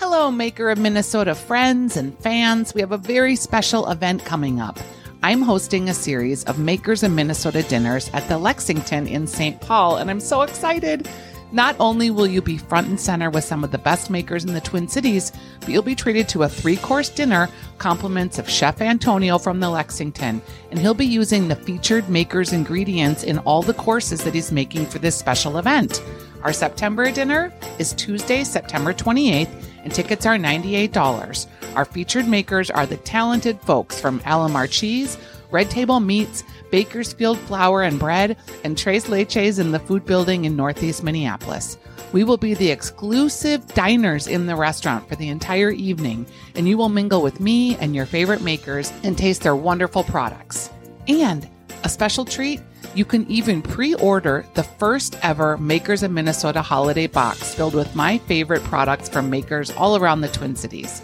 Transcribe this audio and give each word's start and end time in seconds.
Hello, 0.00 0.30
Maker 0.30 0.70
of 0.70 0.78
Minnesota 0.78 1.34
friends 1.34 1.96
and 1.96 2.16
fans. 2.20 2.72
We 2.72 2.80
have 2.82 2.92
a 2.92 2.98
very 2.98 3.34
special 3.34 3.90
event 3.90 4.24
coming 4.24 4.60
up. 4.60 4.78
I'm 5.24 5.42
hosting 5.42 5.88
a 5.88 5.92
series 5.92 6.44
of 6.44 6.56
Makers 6.56 7.02
of 7.02 7.10
Minnesota 7.10 7.64
dinners 7.64 8.08
at 8.12 8.28
the 8.28 8.38
Lexington 8.38 9.08
in 9.08 9.26
St. 9.26 9.60
Paul, 9.60 9.96
and 9.96 10.08
I'm 10.08 10.20
so 10.20 10.42
excited. 10.42 11.08
Not 11.50 11.74
only 11.80 12.12
will 12.12 12.28
you 12.28 12.40
be 12.40 12.58
front 12.58 12.86
and 12.86 13.00
center 13.00 13.28
with 13.28 13.42
some 13.42 13.64
of 13.64 13.72
the 13.72 13.78
best 13.78 14.08
makers 14.08 14.44
in 14.44 14.54
the 14.54 14.60
Twin 14.60 14.86
Cities, 14.86 15.32
but 15.58 15.70
you'll 15.70 15.82
be 15.82 15.96
treated 15.96 16.28
to 16.28 16.44
a 16.44 16.48
three 16.48 16.76
course 16.76 17.08
dinner, 17.08 17.48
compliments 17.78 18.38
of 18.38 18.48
Chef 18.48 18.80
Antonio 18.80 19.36
from 19.36 19.58
the 19.58 19.68
Lexington, 19.68 20.40
and 20.70 20.78
he'll 20.78 20.94
be 20.94 21.06
using 21.06 21.48
the 21.48 21.56
featured 21.56 22.08
makers' 22.08 22.52
ingredients 22.52 23.24
in 23.24 23.38
all 23.38 23.62
the 23.62 23.74
courses 23.74 24.22
that 24.22 24.34
he's 24.34 24.52
making 24.52 24.86
for 24.86 25.00
this 25.00 25.16
special 25.16 25.58
event. 25.58 26.04
Our 26.44 26.52
September 26.52 27.10
dinner 27.10 27.52
is 27.80 27.94
Tuesday, 27.94 28.44
September 28.44 28.94
28th, 28.94 29.67
and 29.88 29.94
tickets 29.94 30.26
are 30.26 30.36
$98. 30.36 31.46
Our 31.74 31.86
featured 31.86 32.28
makers 32.28 32.70
are 32.70 32.84
the 32.84 32.98
talented 32.98 33.58
folks 33.62 33.98
from 33.98 34.20
Alemar 34.20 34.70
Cheese, 34.70 35.16
Red 35.50 35.70
Table 35.70 35.98
Meats, 35.98 36.44
Baker's 36.70 37.14
Field 37.14 37.38
Flour 37.38 37.84
and 37.84 37.98
Bread, 37.98 38.36
and 38.64 38.76
Tres 38.76 39.06
Leches 39.06 39.58
in 39.58 39.72
the 39.72 39.78
food 39.78 40.04
building 40.04 40.44
in 40.44 40.56
Northeast 40.56 41.02
Minneapolis. 41.02 41.78
We 42.12 42.22
will 42.22 42.36
be 42.36 42.52
the 42.52 42.70
exclusive 42.70 43.66
diners 43.68 44.26
in 44.26 44.44
the 44.44 44.56
restaurant 44.56 45.08
for 45.08 45.16
the 45.16 45.30
entire 45.30 45.70
evening, 45.70 46.26
and 46.54 46.68
you 46.68 46.76
will 46.76 46.90
mingle 46.90 47.22
with 47.22 47.40
me 47.40 47.76
and 47.76 47.94
your 47.94 48.04
favorite 48.04 48.42
makers 48.42 48.92
and 49.04 49.16
taste 49.16 49.40
their 49.40 49.56
wonderful 49.56 50.04
products. 50.04 50.68
And 51.06 51.48
a 51.82 51.88
special 51.88 52.26
treat, 52.26 52.60
you 52.94 53.04
can 53.04 53.26
even 53.30 53.62
pre 53.62 53.94
order 53.94 54.44
the 54.54 54.62
first 54.62 55.18
ever 55.22 55.56
Makers 55.58 56.02
of 56.02 56.10
Minnesota 56.10 56.62
holiday 56.62 57.06
box 57.06 57.54
filled 57.54 57.74
with 57.74 57.94
my 57.94 58.18
favorite 58.18 58.62
products 58.64 59.08
from 59.08 59.30
makers 59.30 59.70
all 59.72 59.96
around 59.96 60.20
the 60.20 60.28
Twin 60.28 60.56
Cities. 60.56 61.02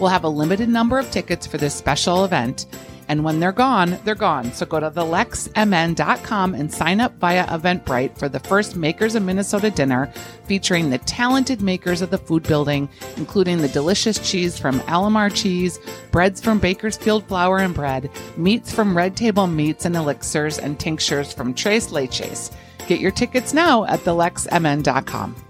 We'll 0.00 0.10
have 0.10 0.24
a 0.24 0.28
limited 0.28 0.68
number 0.68 0.98
of 0.98 1.10
tickets 1.10 1.46
for 1.46 1.58
this 1.58 1.74
special 1.74 2.24
event, 2.24 2.66
and 3.08 3.24
when 3.24 3.40
they're 3.40 3.52
gone, 3.52 3.98
they're 4.04 4.14
gone. 4.14 4.52
So 4.52 4.66
go 4.66 4.80
to 4.80 4.90
thelexmn.com 4.90 6.54
and 6.54 6.72
sign 6.72 7.00
up 7.00 7.14
via 7.18 7.46
Eventbrite 7.46 8.18
for 8.18 8.28
the 8.28 8.40
first 8.40 8.76
Makers 8.76 9.14
of 9.14 9.22
Minnesota 9.22 9.70
dinner 9.70 10.12
featuring 10.46 10.90
the 10.90 10.98
talented 10.98 11.62
makers 11.62 12.02
of 12.02 12.10
the 12.10 12.18
food 12.18 12.42
building, 12.44 12.88
including 13.16 13.58
the 13.58 13.68
delicious 13.68 14.18
cheese 14.18 14.58
from 14.58 14.80
Alemar 14.80 15.34
Cheese, 15.34 15.78
breads 16.10 16.40
from 16.40 16.58
Baker's 16.58 16.96
Field 16.96 17.24
Flour 17.26 17.58
and 17.58 17.74
Bread, 17.74 18.10
meats 18.36 18.72
from 18.72 18.96
Red 18.96 19.16
Table 19.16 19.46
Meats 19.46 19.84
and 19.84 19.96
Elixirs, 19.96 20.58
and 20.58 20.78
tinctures 20.78 21.32
from 21.32 21.54
Trace 21.54 21.90
Leches. 21.90 22.54
Get 22.86 23.00
your 23.00 23.10
tickets 23.10 23.54
now 23.54 23.84
at 23.84 24.00
thelexmn.com. 24.00 25.43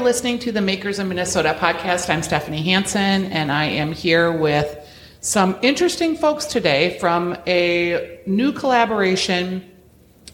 you're 0.00 0.06
listening 0.06 0.38
to 0.38 0.50
the 0.50 0.62
Makers 0.62 0.98
of 0.98 1.06
Minnesota 1.08 1.54
podcast. 1.60 2.08
I'm 2.08 2.22
Stephanie 2.22 2.62
Hansen, 2.62 3.26
and 3.26 3.52
I 3.52 3.66
am 3.66 3.92
here 3.92 4.32
with 4.32 4.78
some 5.20 5.58
interesting 5.60 6.16
folks 6.16 6.46
today 6.46 6.98
from 6.98 7.36
a 7.46 8.18
new 8.24 8.50
collaboration. 8.50 9.70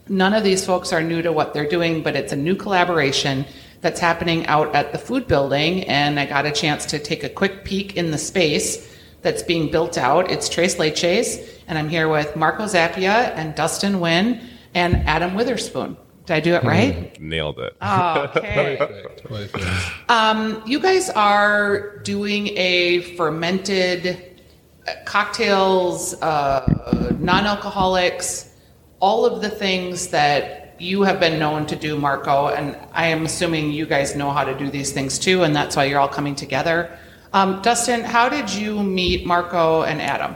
None 0.09 0.35
of 0.35 0.45
these 0.45 0.65
folks 0.65 0.93
are 0.93 1.03
new 1.03 1.21
to 1.21 1.33
what 1.33 1.53
they're 1.53 1.69
doing, 1.69 2.05
but 2.05 2.15
it's 2.15 2.33
a 2.33 2.37
new 2.37 2.55
collaboration 2.55 3.45
that's 3.81 3.99
happening 3.99 4.47
out 4.47 4.73
at 4.73 4.93
the 4.93 4.99
food 4.99 5.27
building. 5.27 5.83
And 5.89 6.21
I 6.21 6.27
got 6.27 6.47
a 6.47 6.53
chance 6.53 6.87
to 6.87 7.01
take 7.01 7.25
a 7.25 7.29
quick 7.29 7.65
peek 7.65 7.97
in 7.97 8.13
the 8.13 8.19
space 8.19 8.97
that's 9.23 9.43
being 9.43 9.73
built 9.73 9.99
out. 9.99 10.31
It's 10.31 10.49
Trace 10.49 10.77
Leches, 10.77 11.45
and 11.67 11.77
I'm 11.77 11.89
here 11.89 12.09
with 12.09 12.37
Marco 12.37 12.67
Zappia 12.67 13.35
and 13.35 13.53
Dustin 13.57 13.99
Wynn 13.99 14.49
and 14.75 14.95
Adam 15.09 15.35
Witherspoon. 15.35 15.97
Did 16.27 16.35
I 16.35 16.41
do 16.41 16.55
it 16.55 16.65
right? 16.65 17.21
Nailed 17.21 17.61
it. 17.61 17.77
Oh, 17.81 18.33
okay. 18.37 18.79
Um, 20.09 20.61
you 20.67 20.81
guys 20.81 21.09
are 21.11 21.99
doing 21.99 22.49
a 22.57 23.03
fermented 23.17 24.41
uh, 24.87 24.93
cocktails, 25.05 26.21
uh, 26.23 27.17
non-alcoholics, 27.21 28.51
all 28.99 29.25
of 29.25 29.41
the 29.41 29.51
things 29.51 30.09
that 30.09 30.75
you 30.81 31.03
have 31.03 31.21
been 31.21 31.39
known 31.39 31.65
to 31.67 31.77
do, 31.77 31.97
Marco. 31.97 32.49
And 32.49 32.77
I 32.93 33.07
am 33.07 33.25
assuming 33.25 33.71
you 33.71 33.87
guys 33.87 34.17
know 34.17 34.31
how 34.33 34.43
to 34.43 34.57
do 34.59 34.69
these 34.69 34.93
things 34.93 35.21
too, 35.21 35.45
and 35.45 35.55
that's 35.55 35.77
why 35.77 35.85
you're 35.85 36.01
all 36.01 36.09
coming 36.09 36.35
together. 36.35 36.99
Um, 37.33 37.63
Dustin, 37.63 38.03
how 38.03 38.29
did 38.29 38.53
you 38.53 38.83
meet 38.83 39.27
Marco 39.27 39.83
and 39.83 40.03
Adam? 40.03 40.35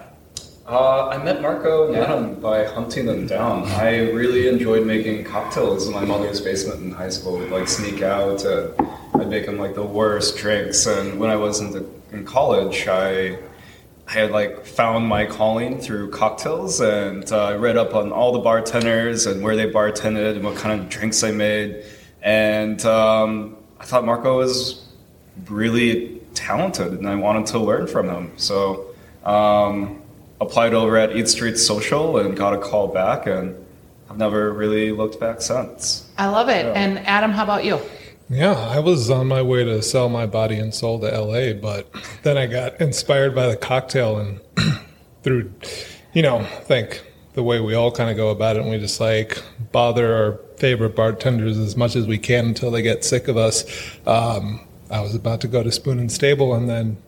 Uh, 0.71 1.09
I 1.09 1.19
met 1.25 1.43
Marco 1.43 1.89
and 1.89 1.97
Adam 1.97 2.35
by 2.37 2.65
hunting 2.65 3.05
them 3.05 3.27
down. 3.27 3.65
I 3.65 4.13
really 4.13 4.47
enjoyed 4.47 4.87
making 4.87 5.25
cocktails 5.25 5.89
in 5.89 5.93
my 5.93 6.05
mother's 6.05 6.41
basement 6.41 6.81
in 6.81 6.93
high 6.93 7.09
school. 7.09 7.39
We'd 7.39 7.51
like 7.51 7.67
sneak 7.67 8.03
out. 8.03 8.45
And 8.45 8.89
I'd 9.15 9.29
make 9.29 9.47
them 9.47 9.59
like 9.59 9.75
the 9.75 9.85
worst 9.85 10.37
drinks. 10.37 10.87
And 10.87 11.19
when 11.19 11.29
I 11.29 11.35
was 11.35 11.59
in, 11.59 11.73
the, 11.73 11.85
in 12.13 12.25
college, 12.25 12.87
I 12.87 13.37
I 14.07 14.13
had 14.13 14.31
like 14.31 14.65
found 14.65 15.09
my 15.09 15.27
calling 15.27 15.81
through 15.81 16.11
cocktails, 16.11 16.81
and 16.81 17.31
uh, 17.33 17.47
I 17.47 17.55
read 17.57 17.77
up 17.77 17.97
on 17.97 18.13
all 18.13 18.31
the 18.31 18.39
bartenders 18.39 19.27
and 19.27 19.43
where 19.43 19.57
they 19.57 19.69
bartended 19.69 20.37
and 20.37 20.45
what 20.45 20.55
kind 20.55 20.81
of 20.81 20.89
drinks 20.89 21.21
they 21.21 21.33
made. 21.33 21.85
And 22.23 22.85
um, 22.87 23.57
I 23.81 23.85
thought 23.87 24.05
Marco 24.05 24.37
was 24.37 24.87
really 25.49 26.21
talented, 26.35 26.93
and 26.93 27.09
I 27.09 27.17
wanted 27.17 27.47
to 27.47 27.59
learn 27.59 27.89
from 27.89 28.09
him. 28.09 28.33
So. 28.37 28.87
Um, 29.25 30.01
applied 30.41 30.75
over 30.75 30.97
at 30.97 31.15
Eat 31.15 31.29
Street 31.29 31.57
Social 31.57 32.19
and 32.19 32.37
got 32.37 32.55
a 32.55 32.59
call 32.59 32.89
back, 32.89 33.27
and 33.27 33.55
I've 34.09 34.19
never 34.19 34.53
really 34.53 34.93
looked 34.93 35.21
back 35.21 35.41
since. 35.43 36.09
I 36.19 36.29
love 36.29 36.49
it. 36.49 36.67
Yeah. 36.67 36.73
And 36.73 36.99
Adam, 37.07 37.31
how 37.31 37.45
about 37.45 37.65
you? 37.65 37.79
Yeah, 38.29 38.53
I 38.53 38.79
was 38.79 39.11
on 39.11 39.27
my 39.27 39.43
way 39.43 39.65
to 39.65 39.83
sell 39.83 40.09
my 40.09 40.25
body 40.25 40.57
and 40.57 40.73
soul 40.73 41.01
to 41.01 41.07
LA, 41.07 41.53
but 41.53 41.93
then 42.23 42.39
I 42.39 42.47
got 42.47 42.81
inspired 42.81 43.35
by 43.35 43.49
the 43.49 43.57
cocktail 43.57 44.19
and 44.19 44.41
through, 45.25 45.53
you 46.13 46.23
know, 46.23 46.39
I 46.39 46.45
think 46.45 47.05
the 47.35 47.43
way 47.43 47.61
we 47.61 47.75
all 47.75 47.91
kind 47.91 48.09
of 48.09 48.17
go 48.17 48.31
about 48.31 48.57
it, 48.57 48.63
and 48.63 48.71
we 48.71 48.79
just 48.79 49.01
like 49.01 49.43
bother 49.73 50.15
our 50.15 50.41
favorite 50.59 50.95
bartenders 50.95 51.59
as 51.59 51.77
much 51.77 51.97
as 51.97 52.07
we 52.07 52.19
can 52.19 52.47
until 52.47 52.71
they 52.71 52.83
get 52.83 53.05
sick 53.05 53.29
of 53.29 53.37
us. 53.37 53.65
Um, 54.07 54.61
I 54.91 55.01
was 55.01 55.15
about 55.15 55.41
to 55.43 55.49
go 55.49 55.63
to 55.63 55.73
Spoon 55.73 55.99
and 55.99 56.11
Stable, 56.11 56.55
and 56.55 56.69
then 56.69 56.99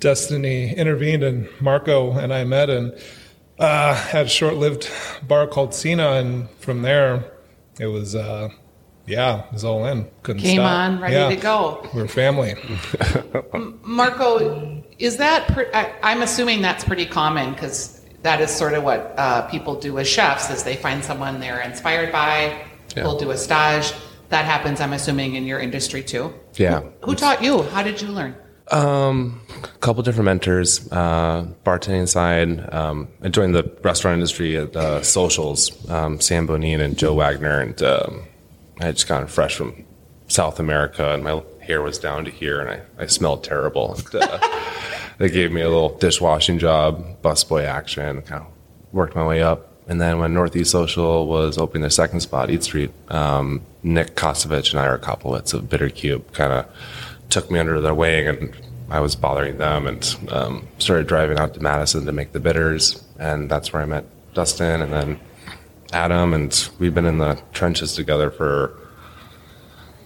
Destiny 0.00 0.74
intervened, 0.74 1.22
and 1.22 1.48
Marco 1.60 2.12
and 2.12 2.32
I 2.32 2.44
met, 2.44 2.68
and 2.70 2.92
uh, 3.58 3.94
had 3.94 4.26
a 4.26 4.28
short-lived 4.28 4.90
bar 5.26 5.46
called 5.46 5.74
Cena, 5.74 6.12
and 6.12 6.48
from 6.60 6.82
there, 6.82 7.32
it 7.80 7.86
was. 7.86 8.14
Uh, 8.14 8.50
yeah, 9.08 9.44
it 9.46 9.52
was 9.52 9.64
all 9.64 9.86
in. 9.86 10.08
Couldn't 10.24 10.42
Came 10.42 10.56
stop. 10.56 10.68
on, 10.68 11.00
ready 11.00 11.14
Yeah. 11.14 11.28
to 11.28 11.36
go. 11.36 11.88
We're 11.94 12.08
family. 12.08 12.54
Marco, 13.84 14.82
is 14.98 15.16
that, 15.18 15.46
pre- 15.52 15.72
I, 15.72 15.92
I'm 16.02 16.22
assuming 16.22 16.60
that's 16.60 16.84
pretty 16.84 17.06
common 17.06 17.52
because 17.52 18.04
that 18.22 18.40
is 18.40 18.50
sort 18.50 18.74
of 18.74 18.82
what 18.82 19.14
uh, 19.16 19.42
people 19.42 19.78
do 19.78 19.98
as 20.00 20.08
chefs 20.08 20.50
is 20.50 20.64
they 20.64 20.74
find 20.76 21.04
someone 21.04 21.38
they're 21.38 21.60
inspired 21.60 22.10
by, 22.10 22.64
Yeah. 22.96 23.04
will 23.04 23.16
do 23.18 23.30
a 23.30 23.36
stage. 23.36 23.92
That 24.30 24.44
happens, 24.44 24.80
I'm 24.80 24.92
assuming, 24.92 25.36
in 25.36 25.44
your 25.44 25.60
industry 25.60 26.02
too. 26.02 26.34
Yeah. 26.56 26.82
Who 27.04 27.14
taught 27.14 27.42
you? 27.44 27.62
How 27.62 27.84
did 27.84 28.02
you 28.02 28.08
learn? 28.08 28.34
Um, 28.70 29.40
a 29.62 29.78
couple 29.78 30.02
different 30.02 30.24
mentors, 30.24 30.90
uh, 30.90 31.46
bartending 31.64 32.08
side. 32.08 32.72
Um, 32.74 33.08
I 33.22 33.28
joined 33.28 33.54
the 33.54 33.70
restaurant 33.82 34.14
industry 34.14 34.56
at 34.56 34.74
uh, 34.74 35.02
Socials, 35.02 35.88
um, 35.88 36.20
Sam 36.20 36.46
Bonin 36.46 36.80
and 36.80 36.98
Joe 36.98 37.14
Wagner, 37.14 37.60
and 37.60 37.80
um, 37.82 38.24
I 38.80 38.86
had 38.86 38.96
just 38.96 39.06
gotten 39.06 39.28
fresh 39.28 39.54
from 39.54 39.84
South 40.28 40.58
America, 40.58 41.12
and 41.12 41.22
my 41.22 41.42
hair 41.60 41.80
was 41.80 41.98
down 41.98 42.24
to 42.24 42.30
here, 42.30 42.60
and 42.60 42.70
I, 42.70 43.02
I 43.02 43.06
smelled 43.06 43.44
terrible. 43.44 43.94
And, 43.94 44.22
uh, 44.22 44.38
they 45.18 45.28
gave 45.28 45.52
me 45.52 45.60
a 45.60 45.68
little 45.68 45.96
dishwashing 45.98 46.58
job, 46.58 47.22
busboy 47.22 47.64
action, 47.64 48.22
kind 48.22 48.42
of 48.42 48.48
worked 48.92 49.14
my 49.14 49.26
way 49.26 49.42
up. 49.42 49.72
And 49.88 50.00
then 50.00 50.18
when 50.18 50.34
Northeast 50.34 50.72
Social 50.72 51.28
was 51.28 51.58
opening 51.58 51.82
their 51.82 51.90
second 51.90 52.18
spot, 52.18 52.50
Eat 52.50 52.64
Street, 52.64 52.90
um, 53.08 53.62
Nick 53.84 54.16
Kosevich 54.16 54.72
and 54.72 54.80
Ira 54.80 54.98
Koplowitz 54.98 55.54
of 55.54 55.68
Bitter 55.68 55.88
Cube 55.88 56.32
kind 56.32 56.52
of 56.52 56.66
took 57.30 57.50
me 57.50 57.58
under 57.58 57.80
their 57.80 57.94
wing, 57.94 58.28
and 58.28 58.56
I 58.90 59.00
was 59.00 59.16
bothering 59.16 59.58
them, 59.58 59.86
and 59.86 60.16
um, 60.30 60.68
started 60.78 61.06
driving 61.06 61.38
out 61.38 61.54
to 61.54 61.60
Madison 61.60 62.06
to 62.06 62.12
make 62.12 62.32
the 62.32 62.40
bitters, 62.40 63.02
and 63.18 63.50
that's 63.50 63.72
where 63.72 63.82
I 63.82 63.86
met 63.86 64.04
Dustin, 64.34 64.80
and 64.82 64.92
then 64.92 65.20
Adam, 65.92 66.32
and 66.34 66.68
we've 66.78 66.94
been 66.94 67.06
in 67.06 67.18
the 67.18 67.38
trenches 67.52 67.94
together 67.94 68.30
for 68.30 68.74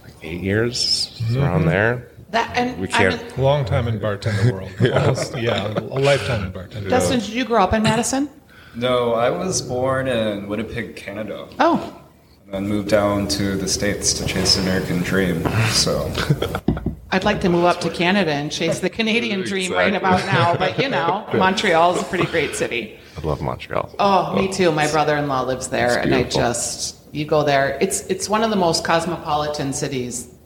like 0.02 0.12
eight 0.22 0.40
years, 0.40 1.20
around 1.37 1.67
there. 1.67 2.06
That 2.31 2.56
and 2.56 2.78
We 2.81 2.87
can't- 2.87 3.20
mean, 3.37 3.43
Long 3.44 3.64
time 3.64 3.88
in 3.88 3.99
bartender 3.99 4.52
world. 4.52 4.70
Almost, 4.81 5.37
yeah, 5.37 5.67
a 5.76 5.81
lifetime 5.81 6.44
in 6.44 6.52
bartender. 6.52 6.88
Dustin, 6.88 7.19
did 7.19 7.31
you 7.31 7.44
grow 7.44 7.62
up 7.64 7.72
in 7.75 7.82
Madison? 7.82 8.31
No, 8.76 9.14
I 9.14 9.31
was 9.31 9.61
born 9.62 10.06
in 10.06 10.46
Winnipeg, 10.49 10.94
Canada, 10.94 11.49
Oh, 11.58 12.00
and 12.44 12.55
then 12.55 12.69
moved 12.69 12.88
down 12.88 13.26
to 13.28 13.56
the 13.56 13.67
States 13.67 14.12
to 14.14 14.26
chase 14.26 14.55
the 14.55 14.62
American 14.62 14.99
dream. 14.99 15.43
So 15.70 16.08
I'd 17.12 17.25
like 17.25 17.41
to 17.41 17.49
move 17.49 17.65
up 17.65 17.81
to 17.81 17.91
Canada 17.91 18.31
and 18.33 18.53
chase 18.53 18.79
the 18.79 18.91
Canadian 18.91 19.43
dream 19.43 19.73
right 19.73 19.95
about 19.95 20.25
now, 20.27 20.57
but 20.57 20.79
you 20.79 20.89
know, 20.89 21.29
Montreal 21.35 21.97
is 21.97 22.03
a 22.03 22.05
pretty 22.05 22.27
great 22.27 22.55
city. 22.55 22.99
I 23.17 23.27
love 23.27 23.43
Montreal. 23.43 23.95
Oh, 23.99 24.35
me 24.37 24.49
oh. 24.49 24.53
too. 24.53 24.73
My 24.73 24.91
brother-in-law 24.91 25.43
lives 25.43 25.69
there, 25.69 25.99
and 25.99 26.15
I 26.15 26.23
just 26.23 26.97
you 27.12 27.25
go 27.25 27.43
there. 27.43 27.77
It's 27.81 28.07
it's 28.07 28.29
one 28.29 28.45
of 28.45 28.51
the 28.51 28.57
most 28.57 28.85
cosmopolitan 28.85 29.73
cities. 29.73 30.29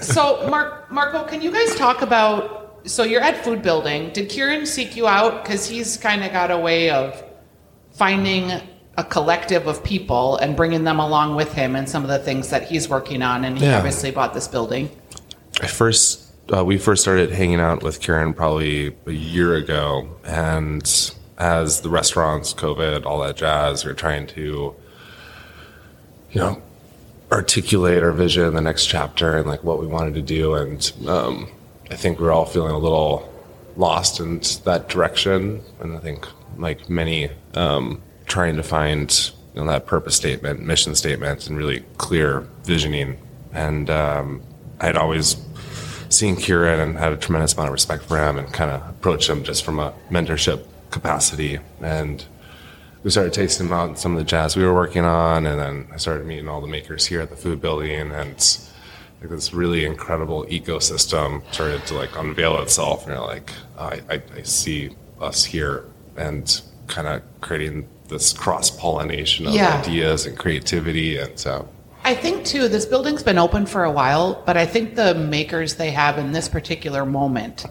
So, 0.00 0.48
Mark 0.50 0.90
Marco, 0.90 1.22
can 1.22 1.40
you 1.40 1.52
guys 1.52 1.76
talk 1.76 2.02
about? 2.02 2.80
So 2.86 3.04
you're 3.04 3.20
at 3.20 3.44
Food 3.44 3.62
Building. 3.62 4.12
Did 4.12 4.28
Kieran 4.28 4.66
seek 4.66 4.96
you 4.96 5.06
out 5.06 5.44
because 5.44 5.68
he's 5.68 5.96
kind 5.96 6.24
of 6.24 6.32
got 6.32 6.50
a 6.50 6.58
way 6.58 6.90
of 6.90 7.22
finding 7.92 8.50
a 8.98 9.04
collective 9.04 9.68
of 9.68 9.84
people 9.84 10.38
and 10.38 10.56
bringing 10.56 10.82
them 10.82 10.98
along 10.98 11.36
with 11.36 11.52
him 11.52 11.76
and 11.76 11.88
some 11.88 12.02
of 12.02 12.08
the 12.08 12.18
things 12.18 12.50
that 12.50 12.64
he's 12.64 12.88
working 12.88 13.22
on, 13.22 13.44
and 13.44 13.58
he 13.58 13.66
Yeah. 13.66 13.76
obviously 13.78 14.10
bought 14.10 14.34
this 14.34 14.48
building. 14.48 14.90
I 15.60 15.66
first 15.66 16.26
uh, 16.54 16.64
we 16.64 16.78
first 16.78 17.02
started 17.02 17.30
hanging 17.30 17.60
out 17.60 17.82
with 17.82 18.00
Kieran 18.00 18.32
probably 18.34 18.94
a 19.06 19.10
year 19.10 19.54
ago, 19.54 20.08
and 20.24 20.82
as 21.38 21.80
the 21.80 21.88
restaurants, 21.88 22.54
COVID, 22.54 23.04
all 23.04 23.20
that 23.20 23.36
jazz, 23.36 23.84
we 23.84 23.90
are 23.90 23.94
trying 23.94 24.26
to, 24.28 24.74
you 26.30 26.40
know, 26.40 26.62
articulate 27.32 28.02
our 28.02 28.12
vision, 28.12 28.54
the 28.54 28.60
next 28.60 28.86
chapter, 28.86 29.36
and 29.36 29.46
like 29.46 29.64
what 29.64 29.80
we 29.80 29.86
wanted 29.86 30.14
to 30.14 30.22
do, 30.22 30.54
and 30.54 30.92
um, 31.08 31.48
I 31.90 31.96
think 31.96 32.20
we're 32.20 32.32
all 32.32 32.46
feeling 32.46 32.72
a 32.72 32.78
little 32.78 33.32
lost 33.76 34.20
in 34.20 34.40
that 34.64 34.88
direction, 34.88 35.62
and 35.80 35.96
I 35.96 35.98
think 35.98 36.26
like 36.56 36.88
many, 36.88 37.30
um, 37.54 38.02
trying 38.26 38.56
to 38.56 38.62
find 38.62 39.30
you 39.54 39.62
know, 39.62 39.66
that 39.70 39.86
purpose 39.86 40.14
statement, 40.14 40.60
mission 40.60 40.94
statement, 40.94 41.48
and 41.48 41.56
really 41.56 41.80
clear 41.98 42.46
visioning, 42.62 43.18
and 43.52 43.90
um, 43.90 44.42
I'd 44.80 44.96
always 44.96 45.36
seen 46.12 46.36
Kieran 46.36 46.80
and 46.80 46.98
had 46.98 47.12
a 47.12 47.16
tremendous 47.16 47.54
amount 47.54 47.68
of 47.68 47.72
respect 47.72 48.04
for 48.04 48.16
him 48.18 48.38
and 48.38 48.52
kind 48.52 48.70
of 48.70 48.88
approached 48.88 49.28
him 49.28 49.42
just 49.44 49.64
from 49.64 49.78
a 49.78 49.92
mentorship 50.10 50.64
capacity. 50.90 51.58
And 51.82 52.24
we 53.02 53.10
started 53.10 53.32
tasting 53.32 53.70
out 53.72 53.98
some 53.98 54.12
of 54.12 54.18
the 54.18 54.24
jazz 54.24 54.56
we 54.56 54.64
were 54.64 54.74
working 54.74 55.04
on. 55.04 55.46
And 55.46 55.60
then 55.60 55.88
I 55.92 55.96
started 55.96 56.26
meeting 56.26 56.48
all 56.48 56.60
the 56.60 56.66
makers 56.66 57.06
here 57.06 57.20
at 57.20 57.30
the 57.30 57.36
food 57.36 57.60
building. 57.60 58.10
And 58.12 58.58
like 59.20 59.30
this 59.30 59.52
really 59.54 59.84
incredible 59.84 60.44
ecosystem 60.46 61.42
started 61.52 61.84
to 61.86 61.94
like 61.94 62.16
unveil 62.16 62.60
itself. 62.60 63.04
And 63.06 63.14
you're 63.14 63.26
like, 63.26 63.50
oh, 63.78 63.84
I, 63.84 64.00
I, 64.10 64.22
I 64.36 64.42
see 64.42 64.90
us 65.20 65.44
here 65.44 65.84
and 66.16 66.60
kind 66.86 67.06
of 67.08 67.22
creating 67.40 67.88
this 68.08 68.32
cross 68.32 68.70
pollination 68.70 69.46
of 69.46 69.54
Yeah. 69.54 69.80
ideas 69.84 70.26
and 70.26 70.36
creativity. 70.38 71.18
And 71.18 71.38
so, 71.38 71.68
I 72.06 72.14
think 72.14 72.44
too, 72.44 72.68
this 72.68 72.86
building's 72.86 73.24
been 73.24 73.36
open 73.36 73.66
for 73.66 73.82
a 73.82 73.90
while, 73.90 74.40
but 74.46 74.56
I 74.56 74.64
think 74.64 74.94
the 74.94 75.12
makers 75.16 75.74
they 75.74 75.90
have 75.90 76.18
in 76.18 76.30
this 76.30 76.48
particular 76.48 77.04
moment, 77.04 77.66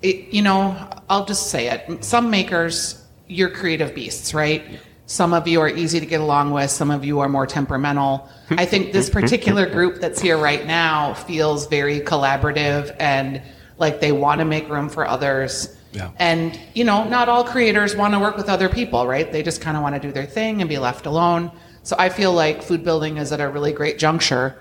it, 0.00 0.32
you 0.32 0.40
know, 0.40 0.74
I'll 1.10 1.26
just 1.26 1.50
say 1.50 1.68
it. 1.68 2.02
Some 2.02 2.30
makers, 2.30 3.04
you're 3.28 3.50
creative 3.50 3.94
beasts, 3.94 4.32
right? 4.32 4.80
Some 5.04 5.34
of 5.34 5.46
you 5.46 5.60
are 5.60 5.68
easy 5.68 6.00
to 6.00 6.06
get 6.06 6.22
along 6.22 6.52
with. 6.52 6.70
Some 6.70 6.90
of 6.90 7.04
you 7.04 7.20
are 7.20 7.28
more 7.28 7.46
temperamental. 7.46 8.26
I 8.52 8.64
think 8.64 8.94
this 8.94 9.10
particular 9.10 9.66
group 9.66 10.00
that's 10.00 10.22
here 10.22 10.38
right 10.38 10.66
now 10.66 11.12
feels 11.12 11.66
very 11.66 12.00
collaborative 12.00 12.96
and 12.98 13.42
like 13.76 14.00
they 14.00 14.12
want 14.12 14.38
to 14.38 14.46
make 14.46 14.70
room 14.70 14.88
for 14.88 15.06
others. 15.06 15.76
Yeah. 15.92 16.12
And, 16.16 16.58
you 16.72 16.84
know, 16.84 17.04
not 17.04 17.28
all 17.28 17.44
creators 17.44 17.94
want 17.94 18.14
to 18.14 18.20
work 18.20 18.38
with 18.38 18.48
other 18.48 18.70
people, 18.70 19.06
right? 19.06 19.30
They 19.30 19.42
just 19.42 19.60
kind 19.60 19.76
of 19.76 19.82
want 19.82 19.96
to 19.96 20.00
do 20.00 20.12
their 20.12 20.24
thing 20.24 20.62
and 20.62 20.68
be 20.68 20.78
left 20.78 21.04
alone. 21.04 21.52
So 21.84 21.94
I 21.98 22.08
feel 22.08 22.32
like 22.32 22.62
food 22.62 22.82
building 22.82 23.16
is 23.18 23.30
at 23.30 23.40
a 23.40 23.48
really 23.48 23.72
great 23.72 23.98
juncture. 23.98 24.56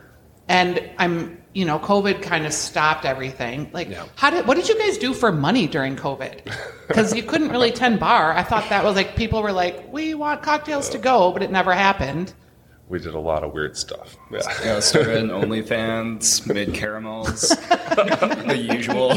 And 0.48 0.90
I'm, 0.98 1.42
you 1.54 1.64
know, 1.66 1.80
COVID 1.80 2.22
kind 2.22 2.46
of 2.46 2.54
stopped 2.54 3.06
everything. 3.06 3.70
Like, 3.74 3.90
Yeah. 3.90 4.06
how 4.16 4.30
did, 4.30 4.46
what 4.46 4.56
did 4.56 4.68
you 4.70 4.78
guys 4.78 4.98
do 4.98 5.14
for 5.14 5.32
money 5.32 5.66
during 5.68 5.96
COVID? 5.96 6.54
Because 6.88 7.16
you 7.16 7.24
couldn't 7.24 7.48
really 7.50 7.72
tend 7.72 8.00
bar. 8.00 8.34
I 8.34 8.44
thought 8.44 8.70
that 8.70 8.84
was 8.84 8.96
like, 8.98 9.16
people 9.16 9.42
were 9.42 9.54
like, 9.54 9.92
we 9.92 10.14
want 10.16 10.44
cocktails 10.44 10.90
to 10.90 10.98
go, 10.98 11.32
but 11.32 11.42
it 11.42 11.50
never 11.50 11.72
happened. 11.74 12.34
we 12.90 13.00
did 13.00 13.16
a 13.16 13.20
lot 13.20 13.42
of 13.44 13.54
weird 13.54 13.76
stuff. 13.78 14.18
Yeah. 14.30 14.42
Yeah, 14.64 14.80
started 14.82 15.16
an 15.18 15.30
OnlyFans, 15.30 16.46
made 16.54 16.74
caramels, 16.74 17.50
the 17.50 18.58
usual. 18.70 19.14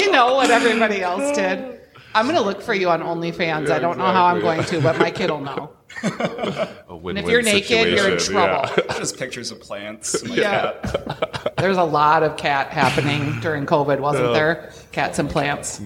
You 0.00 0.10
know 0.10 0.34
what 0.34 0.50
everybody 0.50 1.02
else 1.02 1.36
did. 1.36 1.80
I'm 2.14 2.24
going 2.26 2.36
to 2.38 2.42
look 2.42 2.62
for 2.62 2.72
you 2.74 2.88
on 2.88 3.02
OnlyFans. 3.02 3.70
I 3.70 3.78
don't 3.78 3.98
know 3.98 4.06
how 4.06 4.24
I'm 4.24 4.40
going 4.40 4.64
to, 4.64 4.80
but 4.80 4.98
my 4.98 5.10
kid 5.10 5.30
will 5.30 5.40
know. 5.40 5.70
A 6.02 6.68
And 6.88 7.02
win-win 7.02 7.16
if 7.16 7.28
you're 7.30 7.42
naked, 7.42 7.88
you're 7.92 8.10
in 8.10 8.18
trouble. 8.18 8.70
yeah. 8.86 8.94
Just 8.98 9.18
pictures 9.18 9.50
of 9.50 9.60
plants. 9.60 10.22
my 10.24 10.34
Yeah. 10.36 10.72
cat. 10.82 11.54
There's 11.56 11.76
a 11.76 11.82
lot 11.84 12.22
of 12.22 12.36
cat 12.36 12.68
happening 12.70 13.40
during 13.40 13.66
COVID, 13.66 13.98
wasn't 14.00 14.32
there? 14.34 14.70
Cats 14.92 15.18
and 15.18 15.28
plants. 15.28 15.80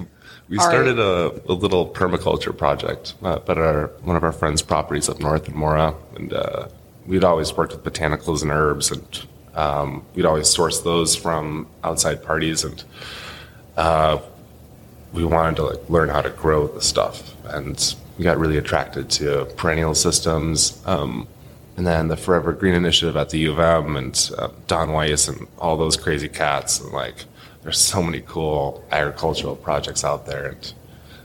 We 0.49 0.59
All 0.59 0.65
started 0.69 0.99
a, 0.99 1.41
a 1.51 1.55
little 1.55 1.89
permaculture 1.89 2.57
project 2.57 3.15
uh, 3.23 3.39
at 3.49 3.57
our 3.57 3.87
one 4.03 4.17
of 4.17 4.25
our 4.25 4.33
friends' 4.33 4.61
properties 4.61 5.09
up 5.09 5.19
north 5.19 5.49
in 5.49 5.57
Mora, 5.57 5.95
and 6.17 6.33
uh, 6.33 6.69
we'd 7.07 7.25
always 7.25 7.57
worked 7.57 7.73
with 7.73 7.83
botanicals 7.85 8.43
and 8.43 8.51
herbs, 8.51 8.91
and 8.91 9.27
um, 9.55 10.05
we'd 10.15 10.27
always 10.27 10.49
source 10.51 10.81
those 10.81 11.17
from 11.17 11.67
outside 11.85 12.23
parties, 12.23 12.65
and 12.65 12.85
uh, 13.79 14.19
we 15.15 15.25
wanted 15.25 15.57
to 15.57 15.63
like 15.65 15.89
learn 15.89 16.11
how 16.11 16.21
to 16.21 16.31
grow 16.31 16.67
the 16.67 16.83
stuff, 16.83 17.35
and 17.47 17.95
we 18.02 18.02
got 18.20 18.38
really 18.38 18.59
attracted 18.59 19.11
to 19.11 19.47
perennial 19.56 19.94
systems. 19.94 20.82
Um, 20.87 21.26
and 21.76 21.87
then 21.87 22.09
the 22.09 22.17
Forever 22.17 22.53
Green 22.53 22.75
Initiative 22.75 23.17
at 23.17 23.31
the 23.31 23.38
U 23.41 23.53
of 23.53 23.59
M 23.59 23.97
and 23.97 24.31
uh, 24.38 24.49
Don 24.67 24.88
Wyse 24.91 25.29
and 25.29 25.49
all 25.59 25.76
those 25.76 25.97
crazy 25.97 26.29
cats. 26.29 26.81
And 26.81 26.93
like, 26.93 27.25
there's 27.62 27.79
so 27.79 28.03
many 28.03 28.20
cool 28.20 28.85
agricultural 28.91 29.56
projects 29.56 30.05
out 30.05 30.26
there. 30.26 30.49
And 30.49 30.75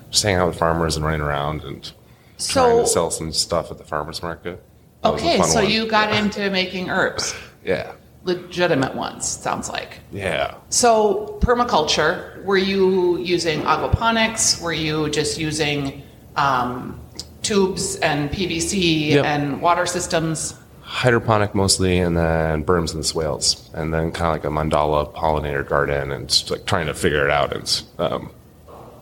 just 0.09 0.23
hanging 0.23 0.39
out 0.39 0.47
with 0.47 0.57
farmers 0.57 0.95
and 0.95 1.05
running 1.05 1.21
around 1.21 1.63
and 1.63 1.91
trying 2.39 2.77
to 2.83 2.87
sell 2.87 3.11
some 3.11 3.31
stuff 3.33 3.71
at 3.71 3.77
the 3.77 3.83
farmer's 3.83 4.23
market. 4.23 4.63
That 5.03 5.13
okay, 5.13 5.41
so 5.41 5.61
one. 5.61 5.69
you 5.69 5.87
got 5.87 6.13
into 6.13 6.49
making 6.49 6.89
herbs, 6.89 7.35
Yeah. 7.63 7.91
legitimate 8.23 8.95
ones, 8.95 9.27
sounds 9.27 9.69
like. 9.69 9.99
Yeah. 10.11 10.55
So, 10.69 11.37
permaculture, 11.41 12.41
were 12.43 12.57
you 12.57 13.17
using 13.17 13.61
aquaponics? 13.61 14.61
Were 14.61 14.73
you 14.73 15.09
just 15.09 15.37
using 15.37 16.03
um, 16.37 16.99
tubes 17.41 17.95
and 17.97 18.29
PVC 18.31 19.09
Yep. 19.09 19.25
and 19.25 19.61
water 19.61 19.85
systems? 19.85 20.53
hydroponic 20.81 21.53
mostly, 21.53 21.97
and 21.99 22.15
then 22.15 22.63
berms 22.63 22.93
and 22.93 23.05
swales, 23.05 23.69
and 23.73 23.93
then 23.93 24.09
kind 24.09 24.27
of 24.27 24.31
like 24.41 24.45
a 24.45 24.47
mandala 24.47 25.13
pollinator 25.13 25.67
garden, 25.67 26.11
and 26.13 26.29
just 26.29 26.49
like 26.49 26.65
trying 26.65 26.85
to 26.87 26.93
figure 26.93 27.25
it 27.25 27.29
out. 27.29 27.53
And 27.53 27.83
um, 27.99 28.31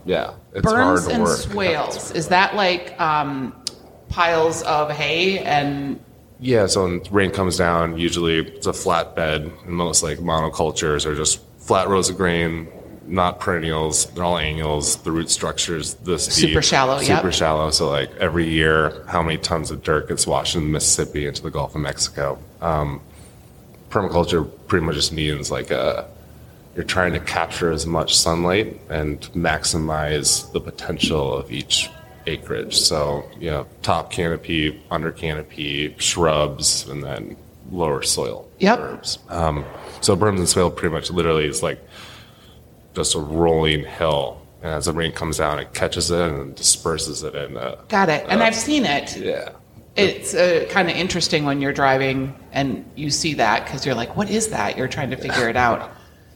yeah, 0.04 0.34
it's 0.54 0.66
hard 0.68 0.98
Berms 1.00 1.08
to 1.08 1.14
and 1.14 1.24
work. 1.24 1.38
swales, 1.38 2.12
is 2.14 2.30
that 2.30 2.56
like 2.56 3.00
um, 3.00 3.54
piles 4.10 4.64
of 4.64 4.90
hay 4.90 5.38
and 5.40 6.00
Yeah, 6.40 6.66
so 6.66 6.86
when 6.86 7.04
rain 7.12 7.30
comes 7.30 7.56
down, 7.56 8.00
usually 8.00 8.40
it's 8.40 8.66
a 8.66 8.74
flat 8.74 9.16
bed, 9.16 9.52
and 9.66 9.70
most 9.72 10.02
like 10.02 10.18
monocultures 10.18 11.06
are 11.06 11.16
just 11.16 11.40
flat 11.60 11.88
rows 11.88 12.10
of 12.10 12.18
grain, 12.18 12.68
not 13.08 13.40
perennials. 13.40 14.06
They're 14.08 14.24
all 14.24 14.38
annuals. 14.38 14.98
The 14.98 15.12
root 15.12 15.30
structure's 15.30 15.94
this 15.96 16.26
deep, 16.28 16.50
Super 16.50 16.62
shallow, 16.62 17.00
yep. 17.00 17.18
super 17.20 17.32
shallow. 17.32 17.70
So 17.72 17.90
like 17.90 18.10
every 18.18 18.48
year, 18.50 19.04
how 19.08 19.22
many 19.22 19.38
tons 19.38 19.72
of 19.72 19.84
dirt 19.84 20.08
gets 20.08 20.26
washed 20.26 20.56
in 20.56 20.64
the 20.64 20.70
Mississippi 20.70 21.26
into 21.28 21.42
the 21.42 21.52
Gulf 21.52 21.76
of 21.76 21.82
Mexico? 21.82 22.40
Um, 22.62 23.02
permaculture 23.90 24.50
pretty 24.68 24.86
much 24.86 24.96
just 24.96 25.14
means 25.14 25.50
like 25.52 25.72
uh 25.72 26.04
you're 26.76 26.84
trying 26.84 27.14
to 27.14 27.20
capture 27.22 27.72
as 27.72 27.86
much 27.86 28.18
sunlight 28.18 28.78
and 28.90 29.22
maximize 29.34 30.52
the 30.52 30.60
potential 30.60 31.34
of 31.34 31.50
each 31.50 31.90
acreage. 32.28 32.76
So, 32.78 33.24
you 33.40 33.50
know, 33.50 33.66
top 33.82 34.12
canopy, 34.12 34.84
under 34.92 35.12
canopy, 35.14 35.96
shrubs, 36.00 36.86
and 36.90 37.02
then 37.02 37.38
lower 37.72 38.02
soil 38.02 38.50
Yep. 38.60 38.80
herbs. 38.80 39.20
Um, 39.30 39.64
so 40.02 40.18
berms 40.18 40.38
and 40.40 40.50
swale 40.50 40.70
pretty 40.70 40.94
much 40.94 41.10
literally 41.12 41.46
is 41.46 41.64
like 41.64 41.80
just 42.96 43.16
a 43.16 43.20
rolling 43.20 43.86
hill. 43.86 44.42
And 44.62 44.72
as 44.74 44.86
the 44.86 44.94
rain 44.94 45.12
comes 45.12 45.38
down, 45.38 45.60
it 45.60 45.74
catches 45.74 46.10
it 46.10 46.20
and 46.20 46.56
disperses 46.56 47.22
it 47.24 47.36
in. 47.36 47.58
Uh, 47.58 47.76
got 47.88 48.10
it? 48.10 48.26
And 48.30 48.42
I've 48.42 48.56
seen 48.56 48.86
it. 48.86 49.16
yeah. 49.18 49.50
It's 49.96 50.34
uh, 50.34 50.66
kind 50.70 50.90
of 50.90 50.96
interesting 50.98 51.46
when 51.46 51.62
you're 51.62 51.72
driving 51.72 52.36
and 52.52 52.84
you 52.96 53.10
see 53.10 53.34
that 53.36 53.64
because 53.64 53.86
you're 53.86 53.96
like, 53.96 54.18
what 54.18 54.30
is 54.30 54.50
that? 54.50 54.78
You're 54.78 54.90
trying 54.90 55.10
to 55.12 55.16
figure 55.16 55.48
it 55.48 55.56
out. 55.56 55.92